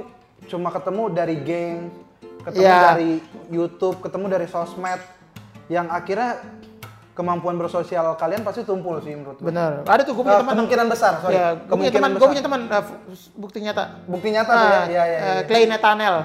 cuma 0.45 0.69
ketemu 0.69 1.03
dari 1.10 1.36
game, 1.41 1.84
ketemu 2.45 2.63
Iya. 2.69 2.79
dari 2.93 3.12
YouTube, 3.49 3.97
ketemu 4.03 4.25
dari 4.29 4.45
sosmed, 4.45 5.01
yang 5.71 5.89
akhirnya 5.89 6.43
kemampuan 7.13 7.54
bersosial 7.56 8.13
kalian 8.13 8.41
pasti 8.41 8.62
tumpul 8.62 8.97
sih 8.97 9.13
menurut 9.13 9.38
gue. 9.38 9.45
bener 9.45 9.82
ada 9.84 10.02
tuh 10.02 10.12
gue 10.12 10.23
punya 10.23 10.34
Eh, 10.34 10.41
teman 10.41 10.54
kemungkinan 10.56 10.88
besar, 10.88 11.13
sorry. 11.17 11.34
ya, 11.34 11.54
gue 11.56 11.76
punya 11.76 11.91
teman 11.91 12.12
gue 12.12 12.26
punya 12.28 12.41
teman 12.41 12.62
f- 12.65 12.97
bukti 13.34 13.58
nyata 13.60 13.84
Bukti 14.04 14.30
nyata 14.30 14.49
tuh 14.52 14.65
ya, 14.65 14.73
Ah, 14.73 14.86
iya 14.88 15.04
iya. 15.04 15.19
iya. 15.21 15.34
Clay 15.43 15.63
Nathaniel 15.65 16.15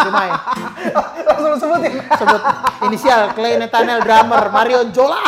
Dumai 0.00 0.30
Langsung 1.26 1.50
lu 1.50 1.58
sebutin. 1.58 1.92
sebut 2.12 2.42
inisial 2.84 3.20
Clay 3.32 3.54
Nathaniel 3.56 3.98
drummer 4.00 4.42
Marion 4.48 4.88
Jola 4.88 5.26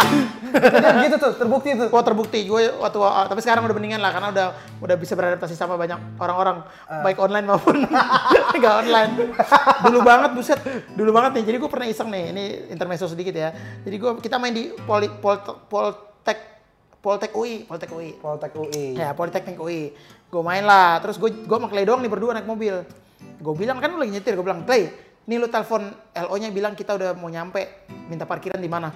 gitu 1.06 1.16
tuh, 1.20 1.32
terbukti 1.36 1.68
tuh. 1.76 1.88
Wah 1.92 2.04
terbukti 2.04 2.38
gue 2.44 2.62
waktu 2.78 2.98
ah, 3.04 3.26
tapi 3.28 3.40
sekarang 3.44 3.64
udah 3.68 3.76
mendingan 3.76 4.00
lah 4.00 4.10
karena 4.12 4.28
udah 4.32 4.46
udah 4.82 4.96
bisa 4.96 5.12
beradaptasi 5.14 5.54
sama 5.54 5.74
banyak 5.76 6.18
orang-orang 6.18 6.60
Ah. 6.88 7.04
baik 7.04 7.20
online 7.20 7.46
maupun 7.46 7.84
nggak 8.58 8.74
online. 8.86 9.12
Dulu 9.84 9.98
banget 10.02 10.30
buset, 10.34 10.60
dulu 10.96 11.10
banget 11.12 11.40
nih. 11.40 11.44
Jadi 11.52 11.56
gue 11.60 11.70
pernah 11.70 11.86
iseng 11.86 12.08
nih, 12.08 12.24
ini 12.32 12.44
intermezzo 12.72 13.06
sedikit 13.06 13.34
ya. 13.36 13.52
Jadi 13.84 13.96
gue 13.96 14.10
kita 14.24 14.40
main 14.40 14.52
di 14.56 14.72
Poli, 14.72 15.06
Pol, 15.08 15.38
Poltek 15.68 16.38
Poltek 16.98 17.32
UI, 17.36 17.62
Poltek 17.62 17.90
UI. 17.94 18.10
Poltek 18.18 18.52
UI. 18.58 18.98
Ya, 18.98 19.14
Politeknik 19.14 19.56
UI. 19.56 19.94
Gue 20.28 20.42
main 20.42 20.66
lah, 20.66 20.98
terus 21.00 21.16
gue 21.16 21.30
gue 21.30 21.56
sama 21.56 21.70
Clay 21.70 21.86
doang 21.86 22.02
nih 22.02 22.10
berdua 22.10 22.34
naik 22.34 22.48
mobil. 22.48 22.84
Gue 23.38 23.54
bilang 23.54 23.78
kan 23.78 23.94
lu 23.94 24.02
lagi 24.02 24.12
nyetir, 24.18 24.34
gue 24.34 24.44
bilang 24.44 24.66
Clay, 24.66 24.90
nih 25.24 25.36
lu 25.38 25.46
telepon 25.46 25.88
LO-nya 26.12 26.50
bilang 26.50 26.74
kita 26.74 26.98
udah 26.98 27.14
mau 27.14 27.30
nyampe, 27.30 27.86
minta 28.10 28.26
parkiran 28.26 28.58
di 28.58 28.70
mana? 28.70 28.90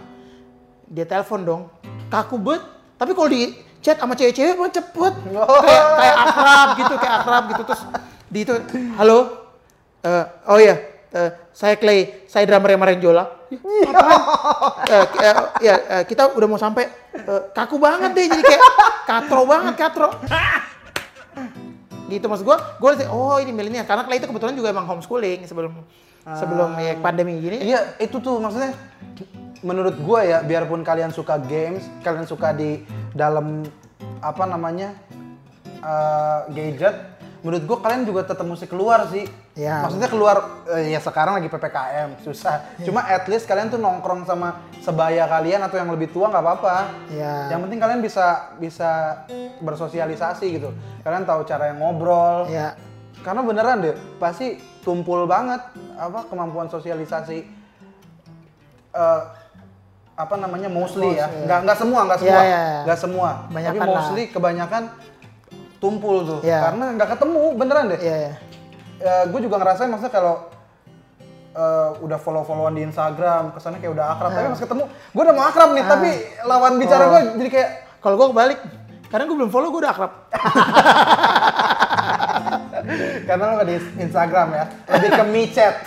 Dia 0.88 1.05
telepon 1.05 1.40
dong, 1.42 1.62
kaku 2.09 2.37
bet. 2.38 2.62
Tapi 2.97 3.12
kalau 3.12 3.29
di 3.29 3.53
chat 3.83 3.99
sama 3.99 4.14
cewek-cewek 4.14 4.55
mah 4.55 4.71
cepet, 4.71 5.12
kayak 5.66 5.87
kayak 5.99 6.16
akrab 6.23 6.68
gitu, 6.79 6.95
kayak 6.97 7.14
akrab 7.21 7.42
gitu. 7.51 7.62
Terus 7.66 7.83
di 8.29 8.38
itu, 8.42 8.55
halo, 8.97 9.42
Eh, 10.03 10.25
oh 10.51 10.59
iya, 10.59 10.83
eh, 11.14 11.31
saya 11.55 11.79
Clay, 11.79 12.27
saya 12.27 12.42
drummer 12.42 12.75
yang 12.75 12.99
Jola. 12.99 13.25
Eh, 14.83 15.05
ki- 15.14 15.23
eh, 15.23 15.35
ya, 15.62 15.75
eh, 15.79 16.03
kita 16.03 16.35
udah 16.35 16.49
mau 16.51 16.59
sampai. 16.59 16.90
Eh, 17.14 17.42
kaku 17.55 17.79
banget 17.79 18.11
deh 18.11 18.27
jadi 18.27 18.42
kayak 18.42 18.62
katro 19.07 19.47
banget 19.47 19.79
katro. 19.79 20.11
Gitu 22.11 22.27
maksud 22.27 22.42
gue 22.42 22.57
gue 22.59 22.90
oh 23.09 23.38
ini 23.38 23.55
milenial. 23.55 23.87
Karena 23.87 24.03
Clay 24.03 24.18
itu 24.18 24.27
kebetulan 24.27 24.59
juga 24.59 24.75
emang 24.75 24.90
homeschooling 24.90 25.47
sebelum 25.47 25.71
sebelum 26.23 26.79
ya, 26.79 26.95
pandemi 27.03 27.43
gini 27.43 27.59
Iya, 27.63 27.99
itu 27.99 28.23
tuh 28.23 28.39
maksudnya 28.39 28.75
menurut 29.63 29.95
gua 30.03 30.27
ya, 30.27 30.39
biarpun 30.43 30.83
kalian 30.83 31.15
suka 31.15 31.39
games, 31.39 31.87
kalian 32.03 32.27
suka 32.27 32.51
di 32.55 32.83
dalam 33.15 33.63
apa 34.23 34.45
namanya 34.47 34.95
eh, 35.83 36.39
gadget, 36.51 36.95
menurut 37.43 37.63
gua 37.67 37.79
kalian 37.83 38.03
juga 38.07 38.27
tetap 38.27 38.47
mesti 38.47 38.67
keluar 38.67 39.07
sih. 39.11 39.27
Iya. 39.53 39.85
Maksudnya 39.85 40.09
keluar 40.11 40.67
eh, 40.71 40.95
ya 40.95 41.01
sekarang 41.03 41.39
lagi 41.39 41.51
ppkm 41.51 42.23
susah. 42.23 42.75
Cuma 42.83 43.07
at 43.07 43.27
least 43.31 43.47
kalian 43.47 43.71
tuh 43.71 43.79
nongkrong 43.79 44.27
sama 44.27 44.63
sebaya 44.83 45.29
kalian 45.31 45.63
atau 45.63 45.77
yang 45.79 45.91
lebih 45.95 46.11
tua 46.11 46.31
nggak 46.31 46.43
apa-apa. 46.43 46.77
Iya. 47.11 47.55
Yang 47.55 47.61
penting 47.69 47.81
kalian 47.83 48.01
bisa 48.03 48.27
bisa 48.59 48.91
bersosialisasi 49.63 50.47
gitu. 50.59 50.71
Kalian 51.03 51.23
tahu 51.23 51.47
cara 51.47 51.71
yang 51.71 51.79
ngobrol. 51.83 52.51
ya 52.51 52.75
Karena 53.23 53.47
beneran 53.47 53.79
deh, 53.87 53.95
pasti 54.19 54.72
tumpul 54.83 55.25
banget 55.25 55.62
apa 55.95 56.27
kemampuan 56.27 56.66
sosialisasi 56.66 57.47
eh, 58.92 59.21
apa 60.12 60.35
namanya 60.37 60.68
mostly 60.68 61.16
ya, 61.16 61.27
nggak 61.27 61.59
nggak 61.64 61.79
semua 61.79 62.01
nggak 62.05 62.21
semua, 62.21 62.37
Iya, 62.37 62.42
iya, 62.45 62.61
iya. 62.61 62.81
nggak 62.85 62.99
semua, 63.01 63.29
Kebanyakan 63.49 63.81
tapi 63.81 63.88
mostly 63.88 64.23
kebanyakan 64.29 64.83
tumpul 65.81 66.16
tuh, 66.23 66.40
Iya. 66.45 66.61
karena 66.68 66.85
nggak 66.95 67.09
ketemu 67.16 67.40
beneran 67.57 67.85
deh. 67.90 68.01
ya 68.01 68.16
ya. 68.29 68.33
Gue 69.33 69.40
juga 69.42 69.59
ngerasain 69.59 69.88
maksudnya 69.90 70.12
kalau 70.12 70.35
eh, 71.53 71.90
udah 72.05 72.18
follow-followan 72.21 72.77
di 72.77 72.83
Instagram, 72.85 73.57
kesannya 73.57 73.81
kayak 73.81 73.92
udah 73.97 74.07
akrab, 74.14 74.31
tapi 74.31 74.47
pas 74.53 74.62
ketemu, 74.62 74.85
gue 74.88 75.23
udah 75.25 75.35
mau 75.35 75.45
akrab 75.49 75.71
nih, 75.75 75.85
tapi 75.85 76.11
lawan 76.45 76.73
bicara 76.77 77.05
gue 77.09 77.21
jadi 77.40 77.51
kayak 77.51 77.68
kalau 77.99 78.14
gue 78.16 78.27
kebalik 78.31 78.59
karena 79.09 79.25
gue 79.29 79.37
belum 79.37 79.51
follow 79.51 79.68
gue 79.68 79.81
udah 79.85 79.92
akrab 79.92 80.12
karena 83.28 83.42
lo 83.42 83.52
nggak 83.61 83.68
di 83.68 83.76
Instagram 84.00 84.48
ya, 84.52 84.64
lebih 84.88 85.11
ke 85.11 85.24
micet. 85.31 85.74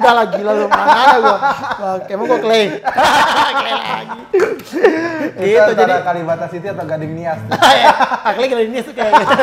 Udah 0.00 0.12
lah 0.16 0.26
gila 0.32 0.52
lu, 0.56 0.66
mana 0.72 0.92
ada 0.96 1.18
gua. 1.20 1.36
Emang 2.08 2.24
gua 2.24 2.40
clay. 2.40 2.80
clay 3.60 3.74
lagi. 3.76 4.20
Itu 5.36 5.44
gitu 5.44 5.72
jadi 5.76 6.00
Kalibata 6.00 6.46
City 6.48 6.72
atau 6.72 6.84
Gading 6.88 7.12
Nias. 7.12 7.40
ya, 7.52 7.92
akli 8.24 8.48
kali 8.48 8.64
ini 8.72 8.80
suka 8.80 8.96
kayak 8.96 9.12
gitu. 9.20 9.34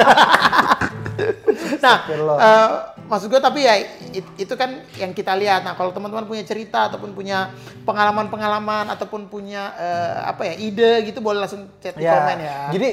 nah, 1.77 1.97
eh, 2.09 2.67
maksud 3.09 3.27
gue 3.29 3.41
tapi 3.41 3.65
ya 3.65 3.73
it- 4.13 4.35
itu 4.37 4.53
kan 4.57 4.81
yang 4.97 5.13
kita 5.13 5.33
lihat. 5.37 5.61
Nah, 5.65 5.73
kalau 5.77 5.93
teman-teman 5.93 6.25
punya 6.25 6.41
cerita 6.45 6.89
ataupun 6.89 7.13
punya 7.13 7.53
pengalaman-pengalaman 7.85 8.89
ataupun 8.93 9.29
punya 9.29 9.73
eh, 9.77 10.17
apa 10.25 10.41
ya 10.45 10.53
ide 10.57 11.05
gitu 11.09 11.21
boleh 11.21 11.41
langsung 11.45 11.69
chat 11.81 11.93
di 11.97 12.05
komen 12.05 12.37
ya. 12.41 12.57
Jadi 12.73 12.89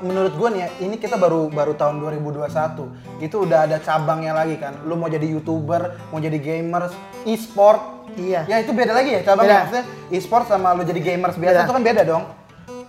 menurut 0.00 0.34
gua 0.34 0.48
nih 0.48 0.60
ya, 0.60 0.68
ini 0.80 0.96
kita 0.96 1.14
baru 1.14 1.46
baru 1.46 1.72
tahun 1.72 1.98
2021. 2.00 2.90
Itu 3.18 3.46
udah 3.46 3.64
ada 3.64 3.78
cabangnya 3.78 4.34
lagi 4.34 4.56
kan. 4.56 4.74
Lu 4.82 4.94
mau 4.94 5.06
jadi 5.06 5.24
YouTuber, 5.24 6.10
mau 6.10 6.18
jadi 6.18 6.34
gamers, 6.36 6.90
e-sport. 7.22 8.10
Iya. 8.12 8.42
Ya 8.44 8.56
itu 8.58 8.72
beda 8.72 8.90
lagi 8.90 9.14
ya 9.14 9.20
cabangnya. 9.22 9.58
Maksudnya 9.62 9.84
e-sport 10.10 10.44
sama 10.46 10.72
lu 10.72 10.82
jadi 10.82 10.98
gamers 10.98 11.36
biasa 11.36 11.54
Beda. 11.54 11.64
itu 11.64 11.72
kan 11.72 11.84
beda 11.84 12.02
dong. 12.02 12.24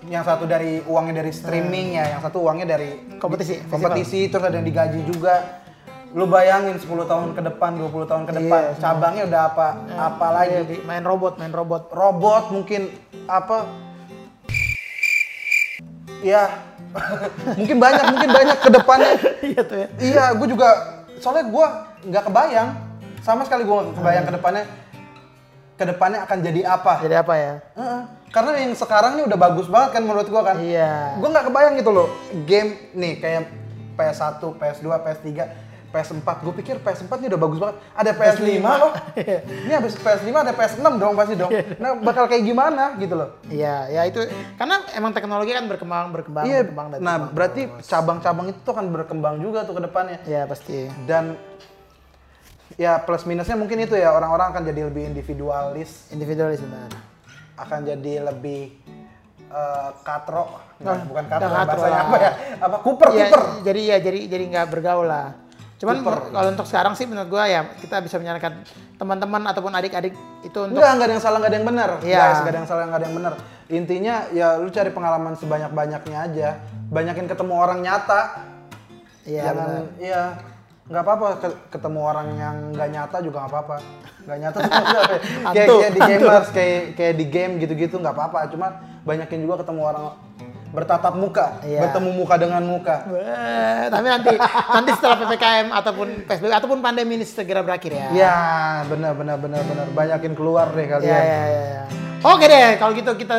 Yang 0.09 0.23
satu 0.25 0.43
dari 0.43 0.81
uangnya 0.81 1.21
dari 1.21 1.29
streaming 1.29 1.87
ya, 1.93 2.17
yang 2.17 2.21
satu 2.23 2.41
uangnya 2.41 2.65
dari 2.67 2.89
Kompetisi, 3.19 3.61
kompetisi 3.67 4.25
terus 4.25 4.41
ada 4.41 4.57
yang 4.57 4.65
digaji 4.65 5.05
juga. 5.05 5.61
Lu 6.09 6.25
bayangin 6.25 6.73
10 6.73 7.05
tahun 7.05 7.37
ke 7.37 7.41
depan, 7.45 7.77
20 7.77 8.09
tahun 8.09 8.23
ke 8.25 8.33
depan, 8.33 8.61
Iya, 8.65 8.81
cabangnya 8.81 9.23
udah 9.29 9.41
apa 9.45 9.67
apa 9.93 10.27
lagi? 10.33 10.49
Iya, 10.49 10.61
di- 10.65 10.81
main 10.81 11.05
robot, 11.05 11.37
main 11.37 11.53
robot. 11.53 11.93
robot 11.93 12.49
mungkin 12.49 12.89
apa 13.29 13.69
ya 16.25 16.49
mungkin 17.59 17.77
banyak 17.77 18.03
mungkin 18.09 18.29
banyak 18.29 18.57
ke 18.57 18.69
depannya 18.71 19.11
Iya 19.49 19.61
tuh 19.61 19.77
ya. 19.77 19.87
iya 19.99 20.25
gue 20.33 20.47
juga 20.47 20.69
soalnya 21.17 21.45
gue 21.45 21.65
nggak 22.07 22.23
kebayang 22.25 22.69
sama 23.19 23.43
sekali 23.43 23.63
gue 23.63 23.75
nggak 23.75 23.95
kebayang 23.95 24.25
ke 24.25 24.33
depannya 24.33 24.63
ke 25.75 25.85
depannya 25.85 26.19
akan 26.23 26.37
jadi 26.41 26.61
apa 26.67 26.93
Jadi 26.99 27.15
apa 27.15 27.33
ya? 27.35 27.53
Heeh. 27.73 28.01
karena 28.29 28.49
yang 28.57 28.73
sekarang 28.73 29.11
ini 29.15 29.23
udah 29.25 29.39
bagus 29.39 29.65
banget 29.65 29.89
kan 29.91 30.01
menurut 30.03 30.27
gue 30.27 30.41
kan 30.41 30.55
Iya. 30.57 31.15
gue 31.15 31.29
nggak 31.29 31.45
kebayang 31.45 31.73
gitu 31.75 31.91
loh 31.91 32.07
game 32.43 32.69
nih 32.91 33.13
kayak 33.17 33.43
PS1 33.95 34.39
PS2 34.39 34.87
PS3 34.87 35.27
PS4 35.89 36.21
gue 36.39 36.53
pikir 36.55 36.75
PS4 36.77 37.11
ini 37.17 37.27
udah 37.27 37.41
bagus 37.41 37.57
banget. 37.57 37.75
Ada 37.93 38.11
PS5 38.13 38.47
loh. 38.61 38.91
Ini 39.65 39.73
habis 39.73 39.93
PS5 39.95 40.29
ada 40.29 40.53
PS6 40.53 40.85
dong 40.95 41.13
pasti 41.13 41.33
dong. 41.33 41.49
Nah 41.77 41.97
bakal 41.97 42.25
kayak 42.25 42.43
gimana 42.43 42.93
gitu 42.95 43.13
loh. 43.13 43.41
Iya, 43.45 43.89
ya 43.89 44.01
itu. 44.05 44.21
Karena 44.53 44.85
emang 44.91 45.11
teknologi 45.11 45.49
kan 45.49 45.65
berkembang, 45.65 46.13
berkembang, 46.13 46.45
iya. 46.45 46.61
berkembang 46.61 46.87
dan 46.89 46.97
nah 46.99 47.15
berkembang. 47.17 47.33
berarti 47.33 47.61
cabang-cabang 47.81 48.45
itu 48.47 48.59
tuh 48.59 48.71
akan 48.71 48.85
berkembang 48.89 49.35
juga 49.37 49.65
tuh 49.65 49.73
ke 49.73 49.81
depannya. 49.83 50.17
Iya 50.23 50.45
pasti. 50.45 50.85
dan 51.03 51.33
ya 52.75 52.95
plus 52.97 53.25
minusnya 53.25 53.53
mungkin 53.53 53.81
itu 53.81 53.93
ya 53.93 54.13
orang-orang 54.13 54.53
akan 54.53 54.63
jadi 54.63 54.81
lebih 54.87 55.09
individualis. 55.09 56.07
Individualis 56.09 56.61
benar. 56.61 56.93
akan 57.57 57.79
jadi 57.83 58.23
lebih 58.23 58.71
eh, 59.41 59.89
katro 59.99 60.63
Nggak, 60.79 60.95
Oh, 60.95 61.05
bukan 61.11 61.25
katro 61.27 61.43
nggak 61.43 61.59
katro 61.59 61.75
bahasanya 61.75 61.91
lah. 61.91 62.07
apa 62.07 62.17
ya? 62.17 62.31
Apa 62.61 62.77
kuper 62.79 63.07
Iya, 63.09 63.25
kuper. 63.27 63.41
jadi 63.65 63.81
ya 63.83 63.97
jadi 63.99 64.19
jadi 64.29 64.43
nggak 64.47 64.67
bergaul 64.69 65.03
lah. 65.03 65.27
Cuman 65.79 66.03
kalau 66.03 66.49
untuk 66.51 66.67
sekarang 66.67 66.93
sih 66.99 67.07
menurut 67.07 67.31
gua 67.31 67.47
ya 67.47 67.63
kita 67.79 68.03
bisa 68.03 68.19
menyarankan 68.19 68.67
teman-teman 68.99 69.47
ataupun 69.47 69.71
adik-adik 69.71 70.11
itu 70.43 70.59
untuk 70.59 70.75
Enggak, 70.75 70.91
enggak 70.91 71.07
ada 71.07 71.13
yang 71.15 71.23
salah, 71.23 71.37
enggak 71.39 71.51
ada 71.51 71.57
yang 71.57 71.67
benar. 71.71 71.89
Iya. 72.03 72.19
Guys, 72.19 72.37
enggak 72.43 72.51
ada 72.51 72.59
yang 72.59 72.67
salah, 72.67 72.83
enggak 72.83 72.99
ada 72.99 73.05
yang 73.07 73.15
benar. 73.15 73.33
Intinya 73.71 74.15
ya 74.35 74.47
lu 74.59 74.67
cari 74.67 74.91
pengalaman 74.91 75.33
sebanyak-banyaknya 75.39 76.17
aja. 76.19 76.49
Banyakin 76.91 77.25
ketemu 77.31 77.53
orang 77.55 77.79
nyata. 77.79 78.21
Iya, 79.23 79.43
Jangan 79.47 79.69
iya 80.03 80.23
nggak 80.89 81.03
apa-apa 81.05 81.27
ke- 81.37 81.59
ketemu 81.69 81.99
orang 82.01 82.27
yang 82.33 82.55
nggak 82.73 82.89
nyata 82.89 83.17
juga 83.23 83.37
nggak 83.45 83.51
apa-apa. 83.55 83.75
Nggak 84.25 84.37
nyata 84.41 84.57
maksudnya 84.59 84.99
apa 84.99 85.13
ya? 85.13 85.19
kayak, 85.53 85.67
kayak 85.69 85.93
di 85.93 86.01
gamers, 86.01 86.47
kayak 86.51 86.81
kayak 86.97 87.13
di 87.15 87.25
game 87.29 87.53
gitu-gitu 87.55 87.95
nggak 87.95 88.15
apa-apa. 88.17 88.39
Cuma 88.51 88.67
banyakin 89.07 89.39
juga 89.47 89.63
ketemu 89.63 89.81
orang 89.85 90.03
bertatap 90.69 91.13
muka, 91.13 91.57
Iya. 91.61 91.81
bertemu 91.81 92.09
muka 92.13 92.35
dengan 92.35 92.61
muka. 92.61 93.09
Eh, 93.09 93.89
tapi 93.89 94.07
nanti 94.07 94.33
nanti 94.69 94.89
setelah 94.93 95.17
ppkm 95.19 95.67
ataupun 95.71 96.07
psbb 96.23 96.53
ataupun 96.53 96.77
pandemi 96.79 97.15
ini 97.15 97.25
segera 97.25 97.59
berakhir 97.59 97.89
ya. 97.91 98.07
Ya, 98.11 98.37
benar 98.85 99.13
benar 99.13 99.35
benar 99.35 99.61
benar. 99.61 99.85
Banyakin 99.89 100.33
keluar 100.33 100.69
deh 100.69 100.85
kalian. 100.85 101.05
Iya, 101.05 101.19
iya, 101.19 101.41
iya, 101.43 101.61
iya. 101.65 101.81
Oke 102.21 102.45
deh, 102.45 102.77
kalau 102.77 102.93
gitu 102.93 103.11
kita 103.15 103.35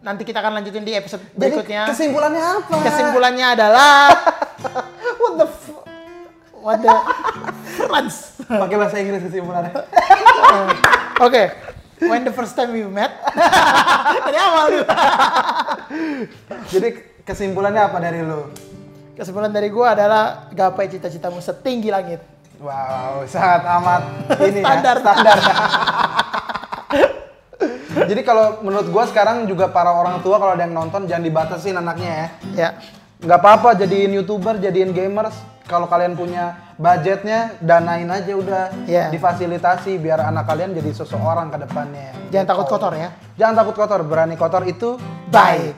nanti 0.00 0.22
kita 0.22 0.38
akan 0.38 0.52
lanjutin 0.56 0.82
di 0.82 0.94
episode 0.94 1.22
Jadi 1.28 1.38
berikutnya. 1.38 1.82
kesimpulannya 1.86 2.42
apa? 2.42 2.74
Kesimpulannya 2.80 3.46
adalah 3.48 3.94
What 5.20 5.34
the 5.36 5.46
f- 5.46 5.82
what 6.56 6.78
the 6.80 6.94
Franz. 7.78 8.34
Pakai 8.42 8.74
bahasa 8.74 8.96
Inggris 8.96 9.22
kesimpulannya. 9.22 9.70
Oke. 11.26 11.42
When 11.98 12.22
the 12.22 12.34
first 12.34 12.54
time 12.54 12.70
we 12.70 12.86
met. 12.86 13.10
Dari 14.26 14.38
awal 14.38 14.64
lu. 14.70 14.82
Jadi 16.72 16.88
kesimpulannya 17.26 17.82
apa 17.90 17.98
dari 17.98 18.22
lu? 18.22 18.48
Kesimpulan 19.18 19.50
dari 19.50 19.68
gua 19.68 19.98
adalah 19.98 20.46
gapai 20.54 20.86
cita-citamu 20.86 21.42
setinggi 21.42 21.90
langit. 21.90 22.22
Wow, 22.62 23.26
sangat 23.26 23.66
amat 23.66 24.02
ini 24.46 24.62
Standar. 24.62 24.96
ya, 24.98 25.02
standar. 25.02 25.36
Jadi 28.10 28.22
kalau 28.22 28.62
menurut 28.62 28.88
gua 28.94 29.04
sekarang 29.10 29.46
juga 29.50 29.66
para 29.70 29.90
orang 29.90 30.22
tua 30.22 30.38
kalau 30.38 30.54
ada 30.54 30.62
yang 30.62 30.74
nonton 30.74 31.10
jangan 31.10 31.26
dibatasin 31.26 31.78
anaknya 31.78 32.10
ya. 32.10 32.26
Ya. 32.54 32.68
Nggak 33.18 33.38
apa-apa 33.42 33.68
jadiin 33.74 34.14
youtuber, 34.14 34.54
jadiin 34.62 34.94
gamers. 34.94 35.34
Kalau 35.66 35.90
kalian 35.90 36.14
punya 36.14 36.54
budgetnya, 36.78 37.58
danain 37.58 38.06
aja 38.06 38.32
udah. 38.32 38.64
Iya. 38.86 39.10
Difasilitasi 39.10 39.98
biar 39.98 40.22
anak 40.22 40.46
kalian 40.46 40.72
jadi 40.72 40.94
seseorang 40.94 41.50
ke 41.50 41.58
depannya. 41.66 42.14
Jangan 42.30 42.46
takut 42.46 42.66
kotor 42.70 42.94
ya. 42.94 43.10
Jangan 43.34 43.54
takut 43.60 43.74
kotor, 43.74 44.00
berani 44.06 44.38
kotor 44.38 44.62
itu 44.64 44.96
Baik. 45.28 45.76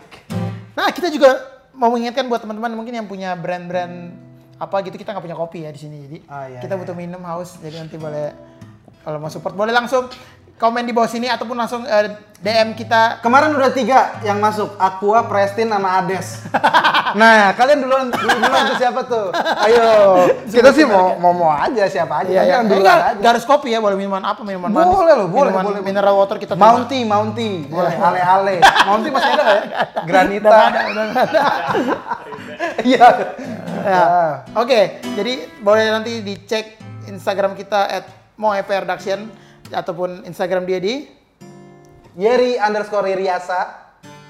Nah, 0.78 0.94
kita 0.94 1.10
juga 1.10 1.34
mau 1.74 1.90
mengingatkan 1.90 2.30
buat 2.30 2.44
teman-teman 2.44 2.76
mungkin 2.76 2.94
yang 2.94 3.08
punya 3.10 3.34
brand-brand 3.34 4.14
apa 4.60 4.76
gitu 4.84 5.00
kita 5.00 5.16
nggak 5.16 5.24
punya 5.24 5.38
kopi 5.40 5.64
ya 5.64 5.72
di 5.72 5.80
sini 5.80 5.96
jadi 6.04 6.18
Ah, 6.28 6.44
iya, 6.44 6.60
kita 6.60 6.76
iya, 6.76 6.80
butuh 6.84 6.92
minum 6.92 7.24
haus 7.24 7.56
jadi 7.64 7.80
nanti 7.80 7.96
boleh 7.96 8.36
kalau 9.00 9.16
mau 9.16 9.32
support 9.32 9.56
boleh 9.56 9.72
langsung 9.72 10.04
komen 10.60 10.84
di 10.84 10.92
bawah 10.92 11.08
sini 11.08 11.24
ataupun 11.32 11.56
langsung 11.56 11.88
eh, 11.88 12.12
DM 12.40 12.72
kita 12.76 13.20
Kemarin 13.24 13.52
udah 13.52 13.72
tiga 13.72 14.16
yang 14.24 14.40
masuk, 14.40 14.76
Aqua, 14.80 15.24
Prestin, 15.28 15.68
sama 15.68 16.00
Ades. 16.00 16.40
nah, 17.20 17.52
kalian 17.52 17.84
duluan, 17.84 18.08
duluan 18.12 18.64
ke 18.72 18.74
siapa 18.84 19.00
tuh? 19.04 19.28
Ayo, 19.64 19.88
kita 20.48 20.72
sih 20.72 20.84
mau 20.88 21.20
mau 21.20 21.32
mau 21.36 21.52
aja 21.52 21.84
siapa 21.88 22.24
aja. 22.24 22.32
Iya, 22.32 22.42
iya. 22.44 22.56
Eh, 22.60 22.68
duluan 22.68 22.84
nggak, 22.84 23.00
aja. 23.20 23.26
harus 23.32 23.44
kopi 23.44 23.72
ya, 23.72 23.80
boleh 23.80 23.96
minuman 23.96 24.24
apa, 24.24 24.40
minuman 24.44 24.72
manis. 24.72 24.88
Boleh 24.88 25.14
loh, 25.16 25.28
boleh, 25.28 25.52
Minuman 25.52 25.64
boleh. 25.68 25.80
Mineral 25.84 26.14
water 26.16 26.36
kita. 26.40 26.56
Mounty, 26.56 27.00
Mounty, 27.04 27.50
boleh. 27.68 27.92
Ale-ale. 27.96 28.56
Mounty 28.88 29.08
masih 29.12 29.30
ada 29.32 29.42
nggak 29.44 29.56
ya? 29.56 29.64
Granita. 30.08 30.48
Udah 30.48 30.64
ada, 30.64 30.80
udah 30.88 31.04
ada. 31.24 31.42
Iya. 32.84 33.06
Ya. 33.84 34.00
Ah. 34.00 34.32
Oke, 34.60 35.00
jadi 35.16 35.60
boleh 35.60 35.88
nanti 35.92 36.20
dicek 36.24 36.80
Instagram 37.08 37.52
kita 37.52 37.80
at 37.84 38.04
moeproduction 38.40 39.28
ataupun 39.70 40.22
Instagram 40.24 40.64
dia 40.64 40.78
di 40.78 40.94
Yeri 42.14 42.58
underscore 42.58 43.14
Riasa. 43.14 43.78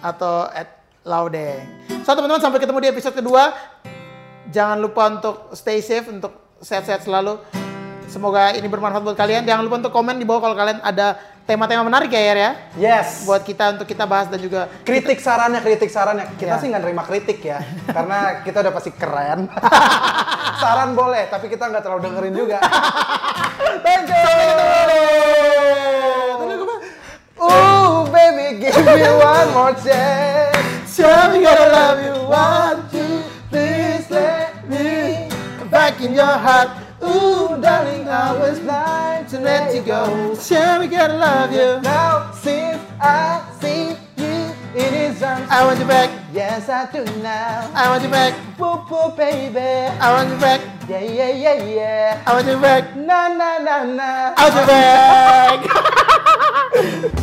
atau 0.00 0.48
at 0.48 0.80
Laude. 1.02 1.60
So 2.04 2.12
teman-teman 2.12 2.40
sampai 2.40 2.56
ketemu 2.56 2.78
di 2.78 2.88
episode 2.88 3.12
kedua. 3.12 3.52
Jangan 4.48 4.80
lupa 4.80 5.12
untuk 5.12 5.52
stay 5.52 5.80
safe, 5.80 6.08
untuk 6.08 6.32
sehat-sehat 6.58 7.04
selalu. 7.04 7.36
Semoga 8.04 8.50
ini 8.50 8.64
bermanfaat 8.64 9.04
buat 9.04 9.14
kalian. 9.14 9.44
Jangan 9.44 9.62
lupa 9.62 9.76
untuk 9.78 9.92
komen 9.92 10.16
di 10.16 10.24
bawah 10.24 10.40
kalau 10.42 10.56
kalian 10.56 10.80
ada 10.80 11.14
tema-tema 11.44 11.84
menarik 11.84 12.08
ya, 12.08 12.20
Yer 12.22 12.38
ya. 12.38 12.50
Yes. 12.74 13.22
Buat 13.22 13.44
kita 13.44 13.76
untuk 13.76 13.84
kita 13.84 14.02
bahas 14.02 14.26
dan 14.26 14.40
juga 14.40 14.72
kritik 14.82 15.20
sarannya, 15.20 15.60
kritik 15.60 15.92
sarannya. 15.92 16.26
Kita 16.34 16.56
Ya. 16.56 16.58
sih 16.58 16.66
nggak 16.66 16.80
nerima 16.80 17.04
kritik 17.04 17.38
ya, 17.38 17.60
karena 17.96 18.40
kita 18.40 18.64
udah 18.64 18.72
pasti 18.72 18.90
keren. 18.90 19.46
Saran 20.60 20.92
boleh, 20.92 21.24
tapi 21.28 21.48
kita 21.48 21.68
nggak 21.68 21.80
terlalu 21.80 22.00
dengerin 22.04 22.34
juga. 22.34 22.58
to 39.80 39.86
go. 39.86 40.36
Tell 40.36 40.80
me 40.80 40.86
gonna 40.88 41.16
love 41.16 41.52
you. 41.52 41.80
Now, 41.82 42.32
since 42.32 42.80
I 43.00 43.42
see 43.60 43.96
you 44.16 44.52
in 44.74 44.94
his 44.94 45.22
arms, 45.22 45.46
I 45.50 45.64
want 45.64 45.78
you 45.78 45.86
back. 45.86 46.10
yes, 46.32 46.68
I 46.68 46.90
do 46.90 47.04
now. 47.22 47.70
I 47.74 47.88
want 47.88 48.02
you 48.02 48.10
back. 48.10 48.34
Whoop, 48.58 48.90
whoop, 48.90 49.16
baby. 49.16 49.58
I 49.58 50.12
want 50.12 50.30
you 50.30 50.36
back. 50.38 50.60
Yeah, 50.88 51.00
yeah, 51.00 51.30
yeah, 51.30 51.64
yeah. 51.64 52.22
I 52.26 52.34
want 52.34 52.46
you 52.46 52.60
back. 52.60 52.96
Na, 52.96 53.28
na, 53.28 53.58
na, 53.58 53.84
na. 53.84 54.34
I 54.36 54.48
want 54.48 54.60
you 54.60 54.66
back. 57.00 57.16